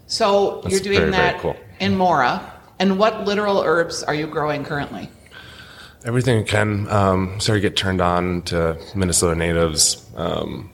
So 0.08 0.62
That's 0.64 0.74
you're 0.76 0.82
doing 0.84 1.00
very, 1.00 1.12
very 1.12 1.34
that 1.34 1.40
cool. 1.40 1.58
in 1.80 1.98
Mora. 1.98 2.54
And 2.80 2.98
what 2.98 3.26
literal 3.26 3.62
herbs 3.62 4.02
are 4.04 4.14
you 4.16 4.28
growing 4.28 4.64
currently? 4.64 5.10
Everything 6.06 6.46
can 6.46 6.88
um, 6.90 7.38
started 7.42 7.62
to 7.62 7.70
get 7.70 7.76
turned 7.76 8.00
on 8.00 8.44
to 8.44 8.78
Minnesota 8.96 9.36
natives. 9.36 10.06
Um, 10.16 10.72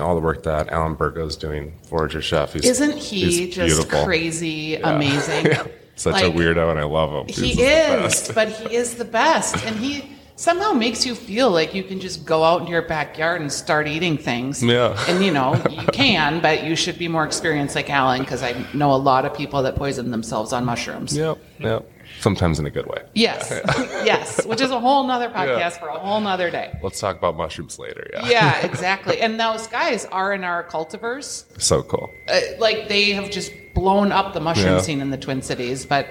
all 0.00 0.14
the 0.14 0.20
work 0.20 0.42
that 0.44 0.68
Alan 0.70 0.96
Bergo 0.96 1.26
is 1.26 1.36
doing, 1.36 1.72
Forager 1.88 2.20
Chef. 2.22 2.52
He's, 2.52 2.64
Isn't 2.64 2.96
he 2.96 3.24
he's 3.24 3.54
just 3.54 3.76
beautiful. 3.76 4.04
crazy, 4.04 4.76
amazing? 4.76 5.52
Such 5.96 6.12
Like, 6.12 6.24
a 6.24 6.28
weirdo, 6.28 6.70
and 6.70 6.78
I 6.78 6.84
love 6.84 7.10
him. 7.10 7.26
He 7.34 7.52
He's 7.52 7.58
is, 7.58 8.32
but 8.34 8.48
he 8.48 8.74
is 8.76 8.96
the 8.96 9.04
best. 9.04 9.64
And 9.64 9.76
he 9.76 10.10
somehow 10.36 10.72
makes 10.72 11.06
you 11.06 11.14
feel 11.14 11.50
like 11.50 11.74
you 11.74 11.82
can 11.82 11.98
just 12.00 12.26
go 12.26 12.44
out 12.44 12.60
into 12.60 12.72
your 12.72 12.82
backyard 12.82 13.40
and 13.40 13.50
start 13.50 13.88
eating 13.88 14.18
things. 14.18 14.62
Yeah. 14.62 14.94
And 15.08 15.24
you 15.24 15.32
know, 15.32 15.54
you 15.70 15.86
can, 15.86 16.40
but 16.42 16.64
you 16.64 16.76
should 16.76 16.98
be 16.98 17.08
more 17.08 17.24
experienced 17.24 17.74
like 17.74 17.88
Alan 17.88 18.20
because 18.20 18.42
I 18.42 18.66
know 18.74 18.92
a 18.92 18.96
lot 18.96 19.24
of 19.24 19.32
people 19.34 19.62
that 19.62 19.76
poison 19.76 20.10
themselves 20.10 20.52
on 20.52 20.66
mushrooms. 20.66 21.16
Yep. 21.16 21.38
Yep. 21.60 21.90
Sometimes 22.26 22.58
in 22.58 22.66
a 22.66 22.70
good 22.70 22.88
way. 22.88 23.02
Yes. 23.14 23.50
yes. 24.04 24.44
Which 24.44 24.60
is 24.60 24.72
a 24.72 24.80
whole 24.80 25.04
nother 25.06 25.28
podcast 25.28 25.58
Yeah. 25.58 25.68
for 25.68 25.86
a 25.86 25.96
whole 25.96 26.20
nother 26.20 26.50
day. 26.50 26.76
Let's 26.82 26.98
talk 26.98 27.16
about 27.16 27.36
mushrooms 27.36 27.78
later. 27.78 28.04
Yeah. 28.12 28.26
Yeah, 28.28 28.66
exactly. 28.70 29.20
And 29.20 29.38
those 29.38 29.68
guys 29.68 30.06
are 30.06 30.32
in 30.32 30.42
our 30.42 30.64
cultivars. 30.64 31.44
So 31.62 31.84
cool. 31.84 32.10
Uh, 32.28 32.40
like 32.58 32.88
they 32.88 33.12
have 33.12 33.30
just 33.30 33.52
blown 33.76 34.10
up 34.10 34.34
the 34.34 34.40
mushroom 34.40 34.74
Yeah. 34.74 34.80
scene 34.80 35.00
in 35.00 35.10
the 35.10 35.16
Twin 35.16 35.40
Cities. 35.40 35.86
But 35.86 36.08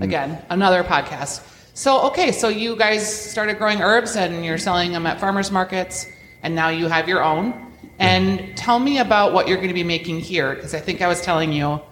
again, 0.00 0.42
another 0.48 0.82
podcast. 0.82 1.42
So 1.74 2.00
okay, 2.08 2.32
so 2.32 2.48
you 2.48 2.74
guys 2.74 3.02
started 3.30 3.58
growing 3.58 3.82
herbs 3.82 4.16
and 4.16 4.42
you're 4.46 4.56
selling 4.56 4.92
them 4.92 5.04
at 5.06 5.20
farmers 5.20 5.50
markets, 5.50 6.06
and 6.42 6.54
now 6.54 6.70
you 6.70 6.88
have 6.88 7.08
your 7.10 7.22
own. 7.22 7.52
And 7.98 8.56
tell 8.56 8.78
me 8.78 9.00
about 9.00 9.34
what 9.34 9.48
you're 9.48 9.58
going 9.58 9.68
to 9.68 9.74
be 9.84 9.84
making 9.84 10.20
here, 10.20 10.54
because 10.54 10.72
I 10.72 10.80
think 10.80 11.02
I 11.02 11.08
was 11.08 11.20
telling 11.20 11.52
you. 11.52 11.82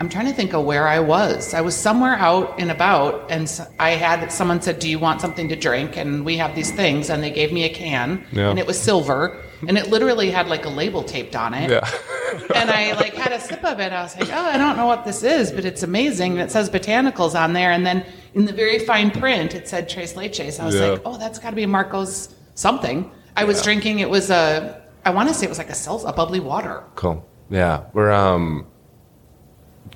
I'm 0.00 0.08
trying 0.08 0.26
to 0.26 0.32
think 0.32 0.52
of 0.54 0.64
where 0.64 0.86
I 0.86 1.00
was. 1.00 1.54
I 1.54 1.60
was 1.60 1.76
somewhere 1.76 2.14
out 2.14 2.60
and 2.60 2.70
about, 2.70 3.30
and 3.30 3.50
I 3.80 3.90
had 3.90 4.30
someone 4.30 4.60
said, 4.62 4.78
"Do 4.78 4.88
you 4.88 4.98
want 5.00 5.20
something 5.20 5.48
to 5.48 5.56
drink?" 5.56 5.96
And 5.96 6.24
we 6.24 6.36
have 6.36 6.54
these 6.54 6.70
things, 6.70 7.10
and 7.10 7.20
they 7.22 7.32
gave 7.32 7.52
me 7.52 7.64
a 7.64 7.68
can, 7.68 8.24
Yeah. 8.30 8.50
and 8.50 8.58
it 8.60 8.66
was 8.66 8.78
silver, 8.78 9.36
and 9.66 9.76
it 9.76 9.88
literally 9.88 10.30
had 10.30 10.46
like 10.46 10.64
a 10.64 10.68
label 10.68 11.02
taped 11.02 11.34
on 11.34 11.52
it 11.52 11.68
Yeah. 11.70 11.88
and 12.54 12.70
I 12.70 12.92
like 12.92 13.14
had 13.14 13.32
a 13.32 13.40
sip 13.40 13.64
of 13.64 13.80
it. 13.80 13.92
I 13.92 14.02
was 14.04 14.16
like, 14.16 14.28
oh, 14.32 14.44
I 14.54 14.56
don't 14.56 14.76
know 14.76 14.86
what 14.86 15.04
this 15.04 15.24
is, 15.24 15.50
but 15.50 15.64
it's 15.64 15.82
amazing. 15.82 16.32
And 16.32 16.40
it 16.42 16.52
says 16.52 16.70
botanicals 16.70 17.34
on 17.34 17.52
there, 17.52 17.72
and 17.72 17.84
then 17.84 18.04
in 18.34 18.44
the 18.44 18.52
very 18.52 18.78
fine 18.78 19.10
print, 19.10 19.54
it 19.56 19.66
said 19.66 19.88
Trace 19.88 20.12
Leches. 20.14 20.60
I 20.60 20.64
was 20.66 20.76
Yeah. 20.76 20.86
like, 20.90 21.02
oh, 21.04 21.18
that's 21.18 21.40
got 21.40 21.50
to 21.50 21.56
be 21.56 21.66
Marco's 21.66 22.28
something. 22.54 23.10
I 23.36 23.42
was 23.44 23.62
drinking. 23.62 23.98
It 23.98 24.10
was 24.10 24.30
a, 24.30 24.80
I 25.04 25.10
want 25.10 25.28
to 25.28 25.34
say 25.34 25.46
it 25.46 25.48
was 25.48 25.58
like 25.58 25.70
a 25.70 25.80
seltz, 25.84 26.08
a 26.08 26.12
bubbly 26.12 26.38
water. 26.40 26.84
Cool. 26.94 27.24
Yeah, 27.50 27.80
we're 27.94 28.12
um, 28.12 28.66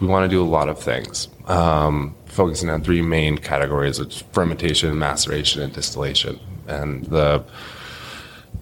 we 0.03 0.09
want 0.09 0.29
to 0.29 0.29
do 0.29 0.43
a 0.43 0.45
lot 0.59 0.69
of 0.69 0.81
things. 0.81 1.29
Um, 1.47 2.17
focusing 2.27 2.69
on 2.69 2.83
three 2.83 3.03
main 3.03 3.39
categories: 3.39 4.01
it's 4.01 4.23
fermentation, 4.33 4.99
maceration, 4.99 5.63
and 5.63 5.73
distillation. 5.73 6.41
And 6.67 7.05
the 7.05 7.45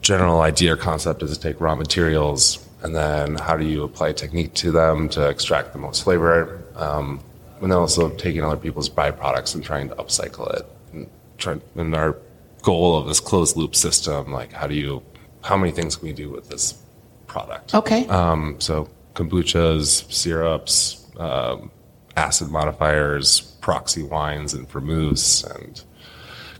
general 0.03 0.43
idea 0.43 0.75
or 0.75 0.77
concept 0.77 1.23
is 1.23 1.37
to 1.37 1.41
take 1.41 1.61
raw 1.61 1.75
materials 1.75 2.67
and 2.83 2.95
then 2.95 3.37
how 3.37 3.57
do 3.57 3.65
you 3.65 3.85
apply 3.85 4.13
technique 4.13 4.55
to 4.55 4.71
them 4.71 5.09
to 5.11 5.29
extract 5.29 5.73
the 5.73 5.79
most 5.79 6.05
flavor, 6.05 6.63
um, 6.77 7.21
and 7.61 7.71
then 7.71 7.79
also 7.79 8.11
taking 8.11 8.43
other 8.43 8.57
people's 8.57 8.89
byproducts 8.89 9.55
and 9.55 9.65
trying 9.65 9.89
to 9.89 9.95
upcycle 9.97 10.55
it. 10.55 10.67
And, 10.93 11.11
try, 11.39 11.59
and 11.77 11.95
our 11.95 12.17
goal 12.63 12.97
of 12.97 13.07
this 13.07 13.21
closed 13.21 13.57
loop 13.57 13.75
system, 13.75 14.33
like 14.33 14.53
how 14.53 14.67
do 14.67 14.75
you, 14.75 15.03
how 15.43 15.57
many 15.57 15.73
things 15.73 15.97
can 15.97 16.09
we 16.09 16.15
do 16.15 16.31
with 16.31 16.49
this 16.49 16.83
product? 17.27 17.75
Okay. 17.75 18.07
Um, 18.09 18.57
so 18.61 18.89
kombuchas, 19.15 20.11
syrups, 20.11 21.00
um, 21.19 21.71
acid 22.17 22.49
modifiers, 22.51 23.41
proxy 23.61 24.03
wines, 24.03 24.55
and 24.55 24.69
vermouths, 24.69 25.45
and 25.45 25.83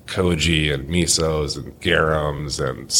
koji, 0.07 0.73
and 0.73 0.89
misos, 0.89 1.57
and 1.57 1.79
garums, 1.81 2.61
and 2.61 2.91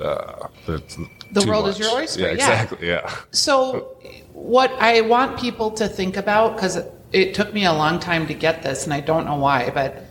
uh, 0.00 0.48
The 0.66 1.46
world 1.46 1.68
is 1.68 1.78
your 1.78 1.90
oyster, 1.90 2.20
Yeah, 2.20 2.26
yeah. 2.26 2.32
exactly. 2.34 2.88
Yeah. 2.88 3.14
So, 3.30 3.96
what 4.32 4.72
I 4.80 5.00
want 5.02 5.38
people 5.38 5.70
to 5.72 5.88
think 5.88 6.16
about, 6.16 6.56
because 6.56 6.76
it, 6.76 6.92
it 7.12 7.34
took 7.34 7.52
me 7.54 7.64
a 7.64 7.72
long 7.72 7.98
time 7.98 8.26
to 8.26 8.34
get 8.34 8.62
this, 8.62 8.84
and 8.84 8.92
I 8.92 9.00
don't 9.00 9.24
know 9.24 9.36
why, 9.36 9.70
but 9.70 10.04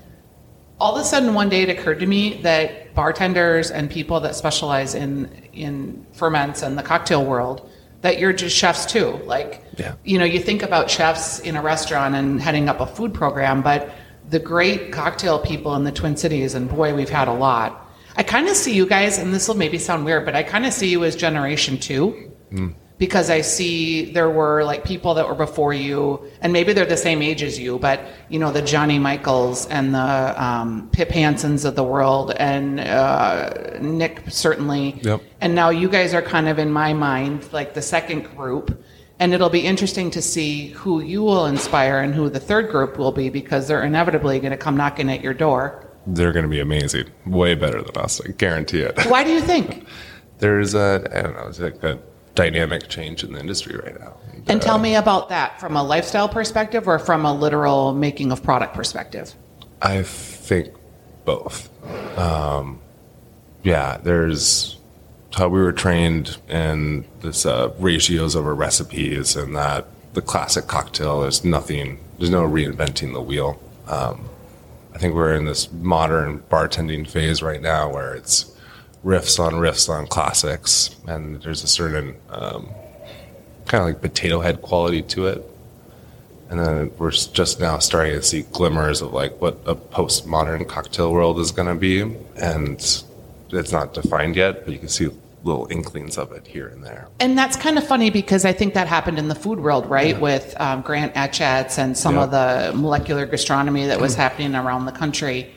all 0.79 0.95
of 0.95 1.01
a 1.01 1.05
sudden 1.05 1.33
one 1.33 1.49
day 1.49 1.61
it 1.61 1.69
occurred 1.69 1.99
to 1.99 2.05
me 2.05 2.41
that 2.41 2.93
bartenders 2.93 3.71
and 3.71 3.89
people 3.89 4.19
that 4.19 4.35
specialize 4.35 4.93
in 4.93 5.29
in 5.53 6.05
ferments 6.11 6.61
and 6.63 6.77
the 6.77 6.83
cocktail 6.83 7.23
world, 7.23 7.69
that 8.05 8.19
you're 8.19 8.33
just 8.33 8.55
chefs 8.55 8.85
too. 8.85 9.19
Like, 9.25 9.63
Yeah. 9.77 9.95
you 10.03 10.19
know, 10.19 10.25
you 10.25 10.39
think 10.39 10.61
about 10.61 10.91
chefs 10.91 11.39
in 11.39 11.55
a 11.55 11.61
restaurant 11.63 12.13
and 12.13 12.39
heading 12.39 12.69
up 12.69 12.79
a 12.79 12.85
food 12.85 13.15
program, 13.15 13.63
but 13.63 13.89
the 14.29 14.37
great 14.37 14.91
cocktail 14.91 15.39
people 15.39 15.75
in 15.75 15.85
the 15.85 15.91
Twin 15.91 16.15
Cities, 16.15 16.53
and 16.53 16.69
boy, 16.69 16.93
we've 16.93 17.09
had 17.09 17.27
a 17.27 17.33
lot. 17.33 17.89
I 18.15 18.21
kind 18.21 18.47
of 18.47 18.55
see 18.55 18.75
you 18.75 18.85
guys, 18.85 19.17
and 19.17 19.33
this 19.33 19.47
will 19.47 19.55
maybe 19.57 19.79
sound 19.79 20.05
weird, 20.05 20.23
but 20.23 20.35
I 20.35 20.43
kind 20.43 20.67
of 20.67 20.73
see 20.73 20.87
you 20.87 21.03
as 21.03 21.15
generation 21.15 21.79
two 21.79 22.31
mm. 22.51 22.75
Because 22.97 23.29
I 23.29 23.41
see 23.41 24.11
there 24.13 24.29
were 24.29 24.63
like 24.63 24.85
people 24.85 25.13
that 25.15 25.27
were 25.27 25.35
before 25.35 25.73
you, 25.73 26.29
and 26.41 26.53
maybe 26.53 26.71
they're 26.73 26.85
the 26.85 26.95
same 26.95 27.21
age 27.21 27.43
as 27.43 27.59
you, 27.59 27.77
but 27.79 27.99
you 28.29 28.39
know 28.39 28.51
the 28.51 28.61
Johnny 28.61 28.99
Michaels 28.99 29.67
and 29.67 29.93
the 29.93 30.43
um, 30.43 30.89
Pip 30.91 31.09
Hansons 31.09 31.65
of 31.65 31.75
the 31.75 31.83
world, 31.83 32.31
and 32.37 32.79
uh, 32.79 33.51
Nick 33.81 34.23
certainly, 34.29 34.99
Yep. 35.03 35.21
and 35.41 35.53
now 35.55 35.69
you 35.69 35.89
guys 35.89 36.13
are 36.13 36.21
kind 36.21 36.47
of 36.47 36.57
in 36.57 36.71
my 36.71 36.93
mind 36.93 37.51
like 37.51 37.73
the 37.73 37.81
second 37.81 38.21
group, 38.35 38.81
and 39.19 39.33
it'll 39.33 39.49
be 39.49 39.65
interesting 39.65 40.09
to 40.11 40.21
see 40.21 40.67
who 40.69 41.01
you 41.01 41.21
will 41.21 41.47
inspire 41.47 41.99
and 41.99 42.15
who 42.15 42.29
the 42.29 42.39
third 42.39 42.69
group 42.69 42.97
will 42.97 43.11
be 43.11 43.29
because 43.29 43.67
they're 43.67 43.83
inevitably 43.83 44.39
going 44.39 44.51
to 44.51 44.57
come 44.57 44.77
knocking 44.77 45.09
at 45.09 45.21
your 45.21 45.33
door. 45.33 45.81
They're 46.07 46.31
going 46.31 46.43
to 46.43 46.49
be 46.49 46.59
amazing. 46.59 47.09
Way 47.25 47.55
better 47.55 47.81
than 47.81 47.97
us. 47.97 48.21
I 48.21 48.29
guarantee 48.31 48.81
it. 48.81 48.97
Why 49.07 49.23
do 49.23 49.31
you 49.31 49.41
think? 49.41 49.85
There's 50.37 50.75
a, 50.75 51.07
I 51.13 51.21
don't 51.23 51.33
know, 51.33 51.47
it's 51.47 51.59
like 51.59 51.81
a 51.83 51.97
dynamic 52.35 52.87
change 52.87 53.23
in 53.23 53.33
the 53.33 53.39
industry 53.39 53.75
right 53.77 53.99
now. 53.99 54.13
And 54.47 54.61
uh, 54.61 54.63
tell 54.63 54.77
me 54.77 54.95
about 54.95 55.29
that 55.29 55.59
from 55.59 55.75
a 55.75 55.83
lifestyle 55.83 56.29
perspective 56.29 56.87
or 56.87 56.99
from 56.99 57.25
a 57.25 57.33
literal 57.33 57.93
making 57.93 58.31
of 58.31 58.43
product 58.43 58.73
perspective. 58.75 59.33
I 59.81 60.03
think 60.03 60.73
both. 61.25 61.69
Um, 62.17 62.79
yeah, 63.63 63.97
there's 63.97 64.77
how 65.33 65.49
we 65.49 65.59
were 65.59 65.73
trained 65.73 66.37
in 66.47 67.05
this 67.21 67.45
uh, 67.45 67.73
ratios 67.79 68.35
over 68.35 68.55
recipes, 68.55 69.35
and 69.35 69.55
that 69.55 69.85
the 70.13 70.21
classic 70.21 70.67
cocktail 70.67 71.23
is 71.23 71.43
nothing. 71.43 71.99
There's 72.17 72.29
no 72.29 72.43
reinventing 72.43 73.13
the 73.13 73.21
wheel. 73.21 73.59
Um, 73.87 74.29
I 74.93 74.97
think 74.97 75.13
we're 75.13 75.35
in 75.35 75.45
this 75.45 75.71
modern 75.73 76.39
bartending 76.49 77.07
phase 77.09 77.43
right 77.43 77.61
now 77.61 77.91
where 77.91 78.13
it's 78.13 78.54
riffs 79.05 79.39
on 79.39 79.53
riffs 79.53 79.87
on 79.87 80.07
classics, 80.07 80.95
and 81.07 81.41
there's 81.43 81.63
a 81.63 81.67
certain 81.67 82.15
um, 82.29 82.67
kind 83.65 83.81
of 83.81 83.87
like 83.87 84.01
potato 84.01 84.41
head 84.41 84.61
quality 84.61 85.01
to 85.03 85.27
it. 85.27 85.43
And 86.49 86.59
then 86.59 86.91
we're 86.97 87.11
just 87.11 87.59
now 87.59 87.79
starting 87.79 88.13
to 88.15 88.21
see 88.23 88.41
glimmers 88.51 89.01
of 89.01 89.13
like 89.13 89.39
what 89.41 89.59
a 89.65 89.75
postmodern 89.75 90.67
cocktail 90.67 91.11
world 91.11 91.39
is 91.39 91.51
going 91.51 91.67
to 91.67 91.75
be, 91.75 92.01
and 92.01 93.03
it's 93.51 93.71
not 93.71 93.93
defined 93.93 94.35
yet, 94.35 94.65
but 94.65 94.73
you 94.73 94.79
can 94.79 94.89
see 94.89 95.09
little 95.43 95.67
inklings 95.69 96.17
of 96.17 96.31
it 96.31 96.47
here 96.47 96.67
and 96.67 96.83
there. 96.83 97.07
And 97.19 97.37
that's 97.37 97.55
kind 97.55 97.77
of 97.77 97.85
funny 97.87 98.09
because 98.09 98.45
I 98.45 98.53
think 98.53 98.73
that 98.73 98.87
happened 98.87 99.19
in 99.19 99.27
the 99.27 99.35
food 99.35 99.59
world, 99.59 99.87
right? 99.87 100.19
With 100.19 100.59
um, 100.59 100.81
Grant 100.81 101.13
Achatz 101.13 101.77
and 101.77 101.95
some 101.95 102.15
Yeah. 102.15 102.23
of 102.23 102.31
the 102.31 102.71
molecular 102.75 103.27
gastronomy 103.27 103.85
that 103.85 103.99
was 104.01 104.15
happening 104.15 104.55
around 104.55 104.85
the 104.85 104.91
country. 104.91 105.51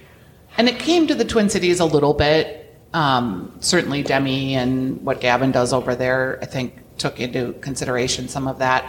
And 0.59 0.69
it 0.69 0.79
came 0.79 1.07
to 1.07 1.15
the 1.15 1.25
Twin 1.25 1.49
Cities 1.49 1.81
a 1.81 1.87
little 1.87 2.13
bit. 2.13 2.58
Um, 2.95 3.57
certainly, 3.61 4.03
Demi 4.03 4.55
and 4.55 5.03
what 5.03 5.21
Gavin 5.21 5.53
does 5.53 5.73
over 5.73 5.95
there, 5.95 6.39
I 6.41 6.47
think, 6.47 6.75
took 6.99 7.21
into 7.21 7.53
consideration 7.61 8.29
some 8.29 8.49
of 8.49 8.59
that. 8.59 8.85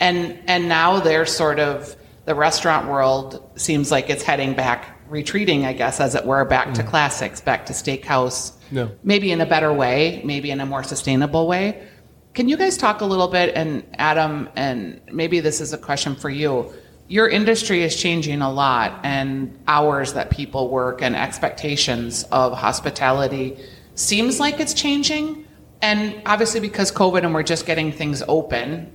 And 0.00 0.38
and 0.46 0.68
now 0.68 1.00
they're 1.00 1.26
sort 1.26 1.58
of 1.58 1.96
the 2.24 2.34
restaurant 2.34 2.88
world 2.88 3.50
seems 3.56 3.90
like 3.90 4.10
it's 4.10 4.22
heading 4.22 4.52
back, 4.54 5.00
retreating, 5.08 5.64
I 5.64 5.72
guess, 5.72 5.98
as 5.98 6.14
it 6.14 6.26
were, 6.26 6.44
back 6.44 6.74
to 6.74 6.82
classics, 6.82 7.40
back 7.40 7.64
to 7.66 7.72
steakhouse. 7.72 8.52
Yeah. 8.70 8.88
Maybe 9.02 9.32
in 9.32 9.40
a 9.40 9.46
better 9.46 9.72
way, 9.72 10.20
maybe 10.24 10.50
in 10.50 10.60
a 10.60 10.66
more 10.66 10.82
sustainable 10.82 11.48
way. 11.48 11.88
Can 12.34 12.48
you 12.48 12.58
guys 12.58 12.76
talk 12.76 13.00
a 13.00 13.06
little 13.06 13.28
bit, 13.28 13.54
and 13.56 13.82
Adam, 13.94 14.48
and 14.56 15.00
maybe 15.10 15.40
this 15.40 15.60
is 15.60 15.72
a 15.72 15.78
question 15.78 16.14
for 16.14 16.28
you. 16.28 16.72
Your 17.08 17.26
industry 17.26 17.82
is 17.82 17.96
changing 17.96 18.42
a 18.42 18.52
lot, 18.52 19.00
and 19.02 19.58
hours 19.66 20.12
that 20.12 20.28
people 20.28 20.68
work 20.68 21.00
and 21.00 21.16
expectations 21.16 22.24
of 22.24 22.52
hospitality 22.52 23.56
seems 23.94 24.38
like 24.38 24.60
it's 24.60 24.74
changing. 24.74 25.46
And 25.80 26.20
obviously, 26.26 26.60
because 26.60 26.92
COVID 26.92 27.24
and 27.24 27.32
we're 27.32 27.44
just 27.44 27.64
getting 27.64 27.92
things 27.92 28.22
open, 28.28 28.92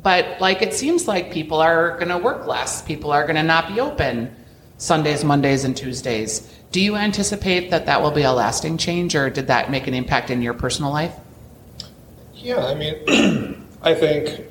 but 0.00 0.40
like 0.40 0.62
it 0.62 0.74
seems 0.74 1.08
like 1.08 1.32
people 1.32 1.60
are 1.60 1.96
going 1.96 2.08
to 2.08 2.18
work 2.18 2.46
less, 2.46 2.82
people 2.82 3.10
are 3.10 3.24
going 3.24 3.36
to 3.36 3.42
not 3.42 3.66
be 3.66 3.80
open 3.80 4.34
Sundays, 4.78 5.24
Mondays, 5.24 5.64
and 5.64 5.76
Tuesdays. 5.76 6.52
Do 6.70 6.80
you 6.80 6.94
anticipate 6.94 7.70
that 7.70 7.86
that 7.86 8.00
will 8.00 8.12
be 8.12 8.22
a 8.22 8.32
lasting 8.32 8.78
change, 8.78 9.16
or 9.16 9.28
did 9.28 9.48
that 9.48 9.72
make 9.72 9.88
an 9.88 9.94
impact 9.94 10.30
in 10.30 10.40
your 10.40 10.54
personal 10.54 10.92
life? 10.92 11.14
Yeah, 12.34 12.64
I 12.64 12.74
mean, 12.74 13.66
I 13.82 13.94
think, 13.94 14.46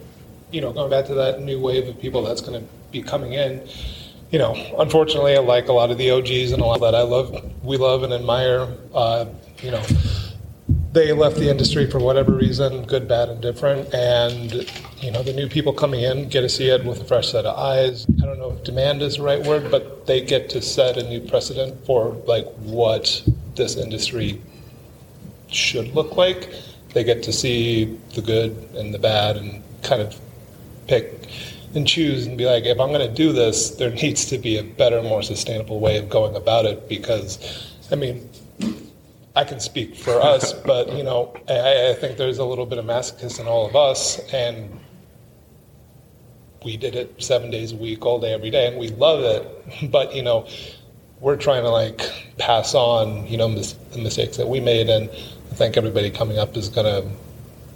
you 0.52 0.60
know, 0.60 0.74
going 0.74 0.90
back 0.90 1.06
to 1.06 1.14
that 1.14 1.42
new 1.42 1.62
wave 1.62 1.88
of 1.88 1.98
people 2.00 2.24
that's 2.24 2.42
going 2.42 2.62
to 2.62 2.75
be 2.92 3.02
coming 3.02 3.34
in, 3.34 3.68
you 4.32 4.40
know, 4.40 4.56
unfortunately, 4.80 5.38
like 5.38 5.68
a 5.68 5.74
lot 5.74 5.92
of 5.92 5.98
the 5.98 6.12
OGs 6.12 6.52
and 6.52 6.62
a 6.62 6.66
lot 6.66 6.82
that 6.82 6.96
I 6.96 7.04
love, 7.04 7.52
we 7.64 7.78
love 7.78 8.04
and 8.04 8.14
admire, 8.14 8.68
uh, 8.94 9.26
you 9.62 9.72
know, 9.72 9.84
they 10.92 11.12
left 11.12 11.36
the 11.36 11.50
industry 11.50 11.90
for 11.90 12.00
whatever 12.00 12.32
reason, 12.32 12.86
good, 12.86 13.08
bad, 13.08 13.30
and 13.30 13.42
different. 13.42 13.94
And, 13.94 14.54
you 15.00 15.12
know, 15.12 15.24
the 15.24 15.34
new 15.34 15.48
people 15.48 15.74
coming 15.74 16.02
in 16.02 16.30
get 16.30 16.42
to 16.42 16.50
see 16.50 16.70
it 16.70 16.86
with 16.86 17.02
a 17.02 17.06
fresh 17.06 17.32
set 17.32 17.46
of 17.46 17.58
eyes. 17.58 18.08
I 18.22 18.26
don't 18.26 18.40
know 18.40 18.52
if 18.52 18.64
demand 18.64 19.02
is 19.02 19.18
the 19.18 19.24
right 19.24 19.44
word, 19.46 19.70
but 19.70 20.08
they 20.08 20.22
get 20.22 20.50
to 20.52 20.62
set 20.62 20.98
a 20.98 21.08
new 21.08 21.20
precedent 21.20 21.86
for, 21.86 22.14
like, 22.26 22.48
what 22.56 23.24
this 23.56 23.76
industry 23.76 24.42
should 25.48 25.94
look 25.94 26.16
like. 26.16 26.50
They 26.94 27.04
get 27.04 27.24
to 27.24 27.34
see 27.34 28.00
the 28.14 28.22
good 28.22 28.52
and 28.76 28.94
the 28.94 29.00
bad 29.00 29.36
and 29.36 29.62
kind 29.84 30.02
of 30.02 30.18
pick 30.88 31.28
and 31.74 31.88
choose 31.88 32.26
and 32.26 32.38
be 32.38 32.46
like, 32.46 32.64
if 32.64 32.80
I'm 32.80 32.90
going 32.90 33.08
to 33.08 33.14
do 33.14 33.34
this, 33.34 33.72
there 33.72 33.90
needs 34.04 34.26
to 34.28 34.38
be 34.38 34.58
a 34.58 34.64
better, 34.64 35.02
more 35.02 35.22
sustainable 35.22 35.80
way 35.80 35.98
of 35.98 36.10
going 36.10 36.36
about 36.36 36.66
it 36.66 36.88
because, 36.88 37.74
I 37.92 37.96
mean, 37.96 38.30
I 39.36 39.44
can 39.44 39.60
speak 39.60 39.96
for 39.96 40.22
us, 40.22 40.54
but 40.54 40.94
you 40.94 41.04
know, 41.04 41.36
I, 41.50 41.90
I 41.90 41.94
think 41.94 42.18
there's 42.18 42.38
a 42.38 42.46
little 42.46 42.66
bit 42.66 42.78
of 42.78 42.86
masochist 42.86 43.40
in 43.40 43.48
all 43.48 43.68
of 43.68 43.76
us, 43.76 44.20
and 44.34 44.80
we 46.64 46.78
did 46.78 46.96
it 46.96 47.22
seven 47.22 47.52
days 47.52 47.74
a 47.74 47.76
week, 47.76 48.06
all 48.06 48.20
day, 48.20 48.34
every 48.34 48.50
day, 48.50 48.68
and 48.68 48.78
we 48.78 48.90
love 48.90 49.24
it. 49.24 49.52
But 49.92 50.16
you 50.16 50.24
know, 50.24 50.48
we're 51.20 51.36
trying 51.36 51.64
to 51.64 51.70
like 51.70 52.02
pass 52.38 52.74
on, 52.74 53.28
you 53.28 53.38
know, 53.38 53.48
mis- 53.48 53.74
the 53.92 54.00
mistakes 54.00 54.38
that 54.38 54.48
we 54.48 54.60
made, 54.60 54.90
and 54.90 55.10
I 55.10 55.56
think 55.56 55.78
everybody 55.78 56.10
coming 56.10 56.38
up 56.38 56.56
is 56.56 56.70
going 56.70 56.86
to 56.86 57.10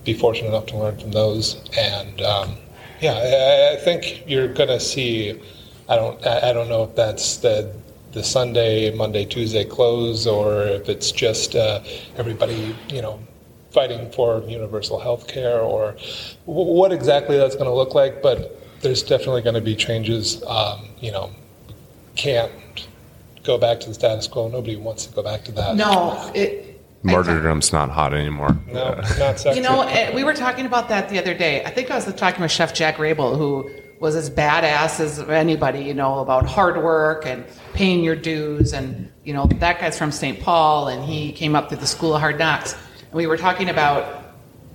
be 0.06 0.14
fortunate 0.14 0.50
enough 0.50 0.68
to 0.68 0.78
learn 0.78 1.00
from 1.00 1.12
those. 1.12 1.62
And 1.78 2.22
um, 2.22 2.56
yeah, 3.02 3.14
I, 3.14 3.74
I 3.74 3.76
think 3.78 4.24
you're 4.28 4.48
going 4.48 4.70
to 4.70 4.80
see. 4.80 5.40
I 5.88 5.96
don't. 5.96 6.26
I 6.26 6.54
don't 6.54 6.70
know 6.70 6.84
if 6.84 6.96
that's 6.96 7.38
the 7.38 7.74
the 8.12 8.24
Sunday, 8.24 8.94
Monday, 8.96 9.26
Tuesday 9.26 9.64
close, 9.64 10.26
or 10.26 10.64
if 10.64 10.90
it's 10.90 11.12
just 11.12 11.56
uh, 11.56 11.82
everybody, 12.18 12.76
you 12.90 13.02
know, 13.02 13.20
fighting 13.72 14.10
for 14.12 14.44
universal 14.48 15.00
health 15.00 15.28
care, 15.28 15.60
or 15.62 15.92
w- 16.48 16.74
what 16.74 16.92
exactly 16.92 17.38
that's 17.38 17.56
going 17.56 17.70
to 17.70 17.74
look 17.74 17.94
like. 17.94 18.22
But 18.22 18.60
there's 18.82 19.04
definitely 19.04 19.42
going 19.42 19.56
to 19.56 19.62
be 19.62 19.76
changes. 19.76 20.44
Um, 20.44 20.88
you 21.00 21.12
know, 21.12 21.32
can't 22.16 22.52
go 23.44 23.58
back 23.58 23.80
to 23.82 23.88
the 23.88 23.94
status 23.94 24.28
quo. 24.28 24.48
Nobody 24.48 24.76
wants 24.76 25.06
to 25.06 25.14
go 25.14 25.24
back 25.24 25.44
to 25.46 25.52
that. 25.54 25.76
No, 25.76 26.32
it. 26.36 26.69
Martyrdom's 27.04 27.72
not 27.72 27.90
hot 27.90 28.14
anymore. 28.14 28.58
no, 28.68 28.96
not 28.96 29.40
sexy. 29.40 29.52
You 29.56 29.62
know, 29.62 29.82
eh, 29.84 30.14
we 30.14 30.24
were 30.24 30.34
talking 30.34 30.66
about 30.66 30.90
that 30.90 31.10
the 31.10 31.18
other 31.18 31.34
day. 31.34 31.64
I 31.64 31.70
think 31.70 31.92
I 31.92 31.96
was 31.96 32.14
talking 32.16 32.42
with 32.42 32.52
Chef 32.52 32.74
Jack 32.74 32.98
Riebel, 32.98 33.38
who 33.38 33.70
was 34.00 34.16
as 34.16 34.30
badass 34.30 35.00
as 35.00 35.20
anybody, 35.20 35.80
you 35.80 35.94
know, 35.94 36.20
about 36.20 36.46
hard 36.46 36.82
work 36.82 37.26
and 37.26 37.46
paying 37.74 38.04
your 38.04 38.16
dues. 38.16 38.74
And, 38.74 39.12
you 39.24 39.34
know, 39.34 39.46
that 39.46 39.80
guy's 39.80 39.98
from 39.98 40.12
St. 40.12 40.40
Paul 40.40 40.88
and 40.88 41.04
he 41.04 41.32
came 41.32 41.56
up 41.56 41.70
through 41.70 41.80
the 41.80 41.88
School 41.88 42.16
of 42.16 42.22
Hard 42.22 42.40
Knocks. 42.40 42.74
And 42.74 43.14
we 43.14 43.28
were 43.28 43.38
talking 43.38 43.70
about, 43.70 44.24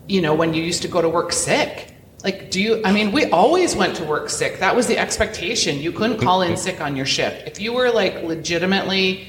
you 0.07 0.21
know, 0.21 0.35
when 0.35 0.53
you 0.53 0.63
used 0.63 0.83
to 0.83 0.89
go 0.89 1.01
to 1.01 1.09
work 1.09 1.33
sick. 1.33 1.91
Like, 2.23 2.51
do 2.51 2.61
you, 2.61 2.81
I 2.85 2.93
mean, 2.93 3.13
we 3.13 3.27
always 3.27 3.77
went 3.77 3.97
to 3.97 4.05
work 4.05 4.31
sick. 4.31 4.59
That 4.61 4.75
was 4.75 4.87
the 4.87 4.97
expectation. 4.97 5.79
You 5.79 5.93
couldn't 5.93 6.19
call 6.19 6.41
in 6.41 6.57
sick 6.57 6.81
on 6.81 6.97
your 6.97 7.05
shift. 7.05 7.47
If 7.47 7.61
you 7.61 7.75
were 7.75 7.91
like 7.91 8.23
legitimately 8.23 9.29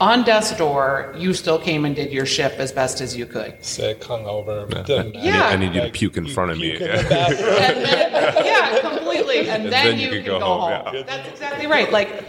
on 0.00 0.24
death's 0.24 0.56
door, 0.56 1.12
you 1.16 1.34
still 1.34 1.58
came 1.58 1.84
and 1.84 1.94
did 1.96 2.12
your 2.12 2.24
shift 2.26 2.58
as 2.60 2.70
best 2.70 3.00
as 3.00 3.16
you 3.16 3.26
could. 3.26 3.56
sick, 3.64 4.00
hungover. 4.00 4.72
I 4.76 4.82
doesn't 4.82 5.12
need, 5.12 5.24
Yeah. 5.24 5.46
I 5.48 5.56
need 5.56 5.74
you 5.74 5.80
to 5.82 5.90
puke 5.90 6.16
in 6.16 6.26
you 6.26 6.32
front 6.32 6.52
of 6.52 6.58
me. 6.58 6.70
puke 6.76 6.82
in 6.82 6.96
the 6.96 7.08
bathroom. 7.08 7.48
and 7.48 7.84
then, 7.84 8.44
yeah, 8.44 8.80
completely. 8.80 9.48
And, 9.48 9.72
then, 9.72 9.98
you, 9.98 10.10
can, 10.10 10.24
go, 10.24 10.40
home. 10.40 10.70
yeah. 10.94 11.02
That's 11.02 11.28
exactly 11.28 11.66
right. 11.66 11.90
Like, 11.90 12.24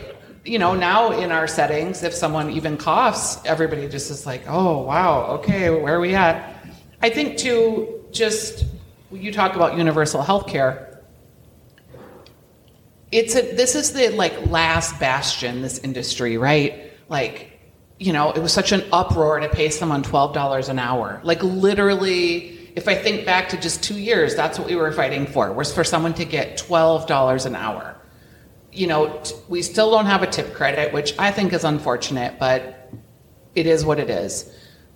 you 0.45 0.57
know, 0.57 0.73
now 0.73 1.11
in 1.11 1.31
our 1.31 1.47
settings, 1.47 2.01
if 2.01 2.13
someone 2.13 2.49
even 2.51 2.75
coughs, 2.75 3.37
everybody 3.45 3.87
just 3.87 4.09
is 4.09 4.25
like, 4.25 4.43
oh, 4.47 4.79
wow, 4.81 5.25
okay, 5.39 5.69
where 5.69 5.95
are 5.95 5.99
we 5.99 6.15
at? 6.15 6.55
I 7.03 7.09
think, 7.09 7.37
too, 7.37 8.03
just 8.11 8.65
you 9.11 9.31
talk 9.31 9.55
about 9.55 9.77
universal 9.77 10.23
health 10.23 10.47
care. 10.47 11.01
It's 13.11 13.35
a, 13.35 13.41
this 13.55 13.75
is 13.75 13.93
the 13.93 14.09
like 14.09 14.47
last 14.47 14.99
bastion, 14.99 15.61
this 15.61 15.79
industry, 15.79 16.37
right? 16.37 16.91
Like, 17.09 17.58
you 17.99 18.13
know, 18.13 18.31
it 18.31 18.39
was 18.39 18.53
such 18.53 18.71
an 18.71 18.83
uproar 18.93 19.41
to 19.41 19.49
pay 19.49 19.69
someone 19.69 20.03
$12 20.03 20.69
an 20.69 20.79
hour. 20.79 21.19
Like, 21.23 21.43
literally, 21.43 22.57
if 22.75 22.87
I 22.87 22.95
think 22.95 23.25
back 23.25 23.49
to 23.49 23.57
just 23.57 23.83
two 23.83 23.99
years, 23.99 24.35
that's 24.35 24.57
what 24.57 24.67
we 24.67 24.75
were 24.75 24.91
fighting 24.93 25.27
for, 25.27 25.51
was 25.51 25.73
for 25.73 25.83
someone 25.83 26.13
to 26.13 26.25
get 26.25 26.57
$12 26.57 27.45
an 27.45 27.55
hour. 27.55 27.97
You 28.71 28.87
know, 28.87 29.21
we 29.49 29.61
still 29.61 29.91
don't 29.91 30.05
have 30.05 30.23
a 30.23 30.27
tip 30.27 30.53
credit, 30.53 30.93
which 30.93 31.13
I 31.19 31.31
think 31.31 31.51
is 31.51 31.65
unfortunate, 31.65 32.39
but 32.39 32.89
it 33.53 33.67
is 33.67 33.83
what 33.83 33.99
it 33.99 34.09
is. 34.09 34.49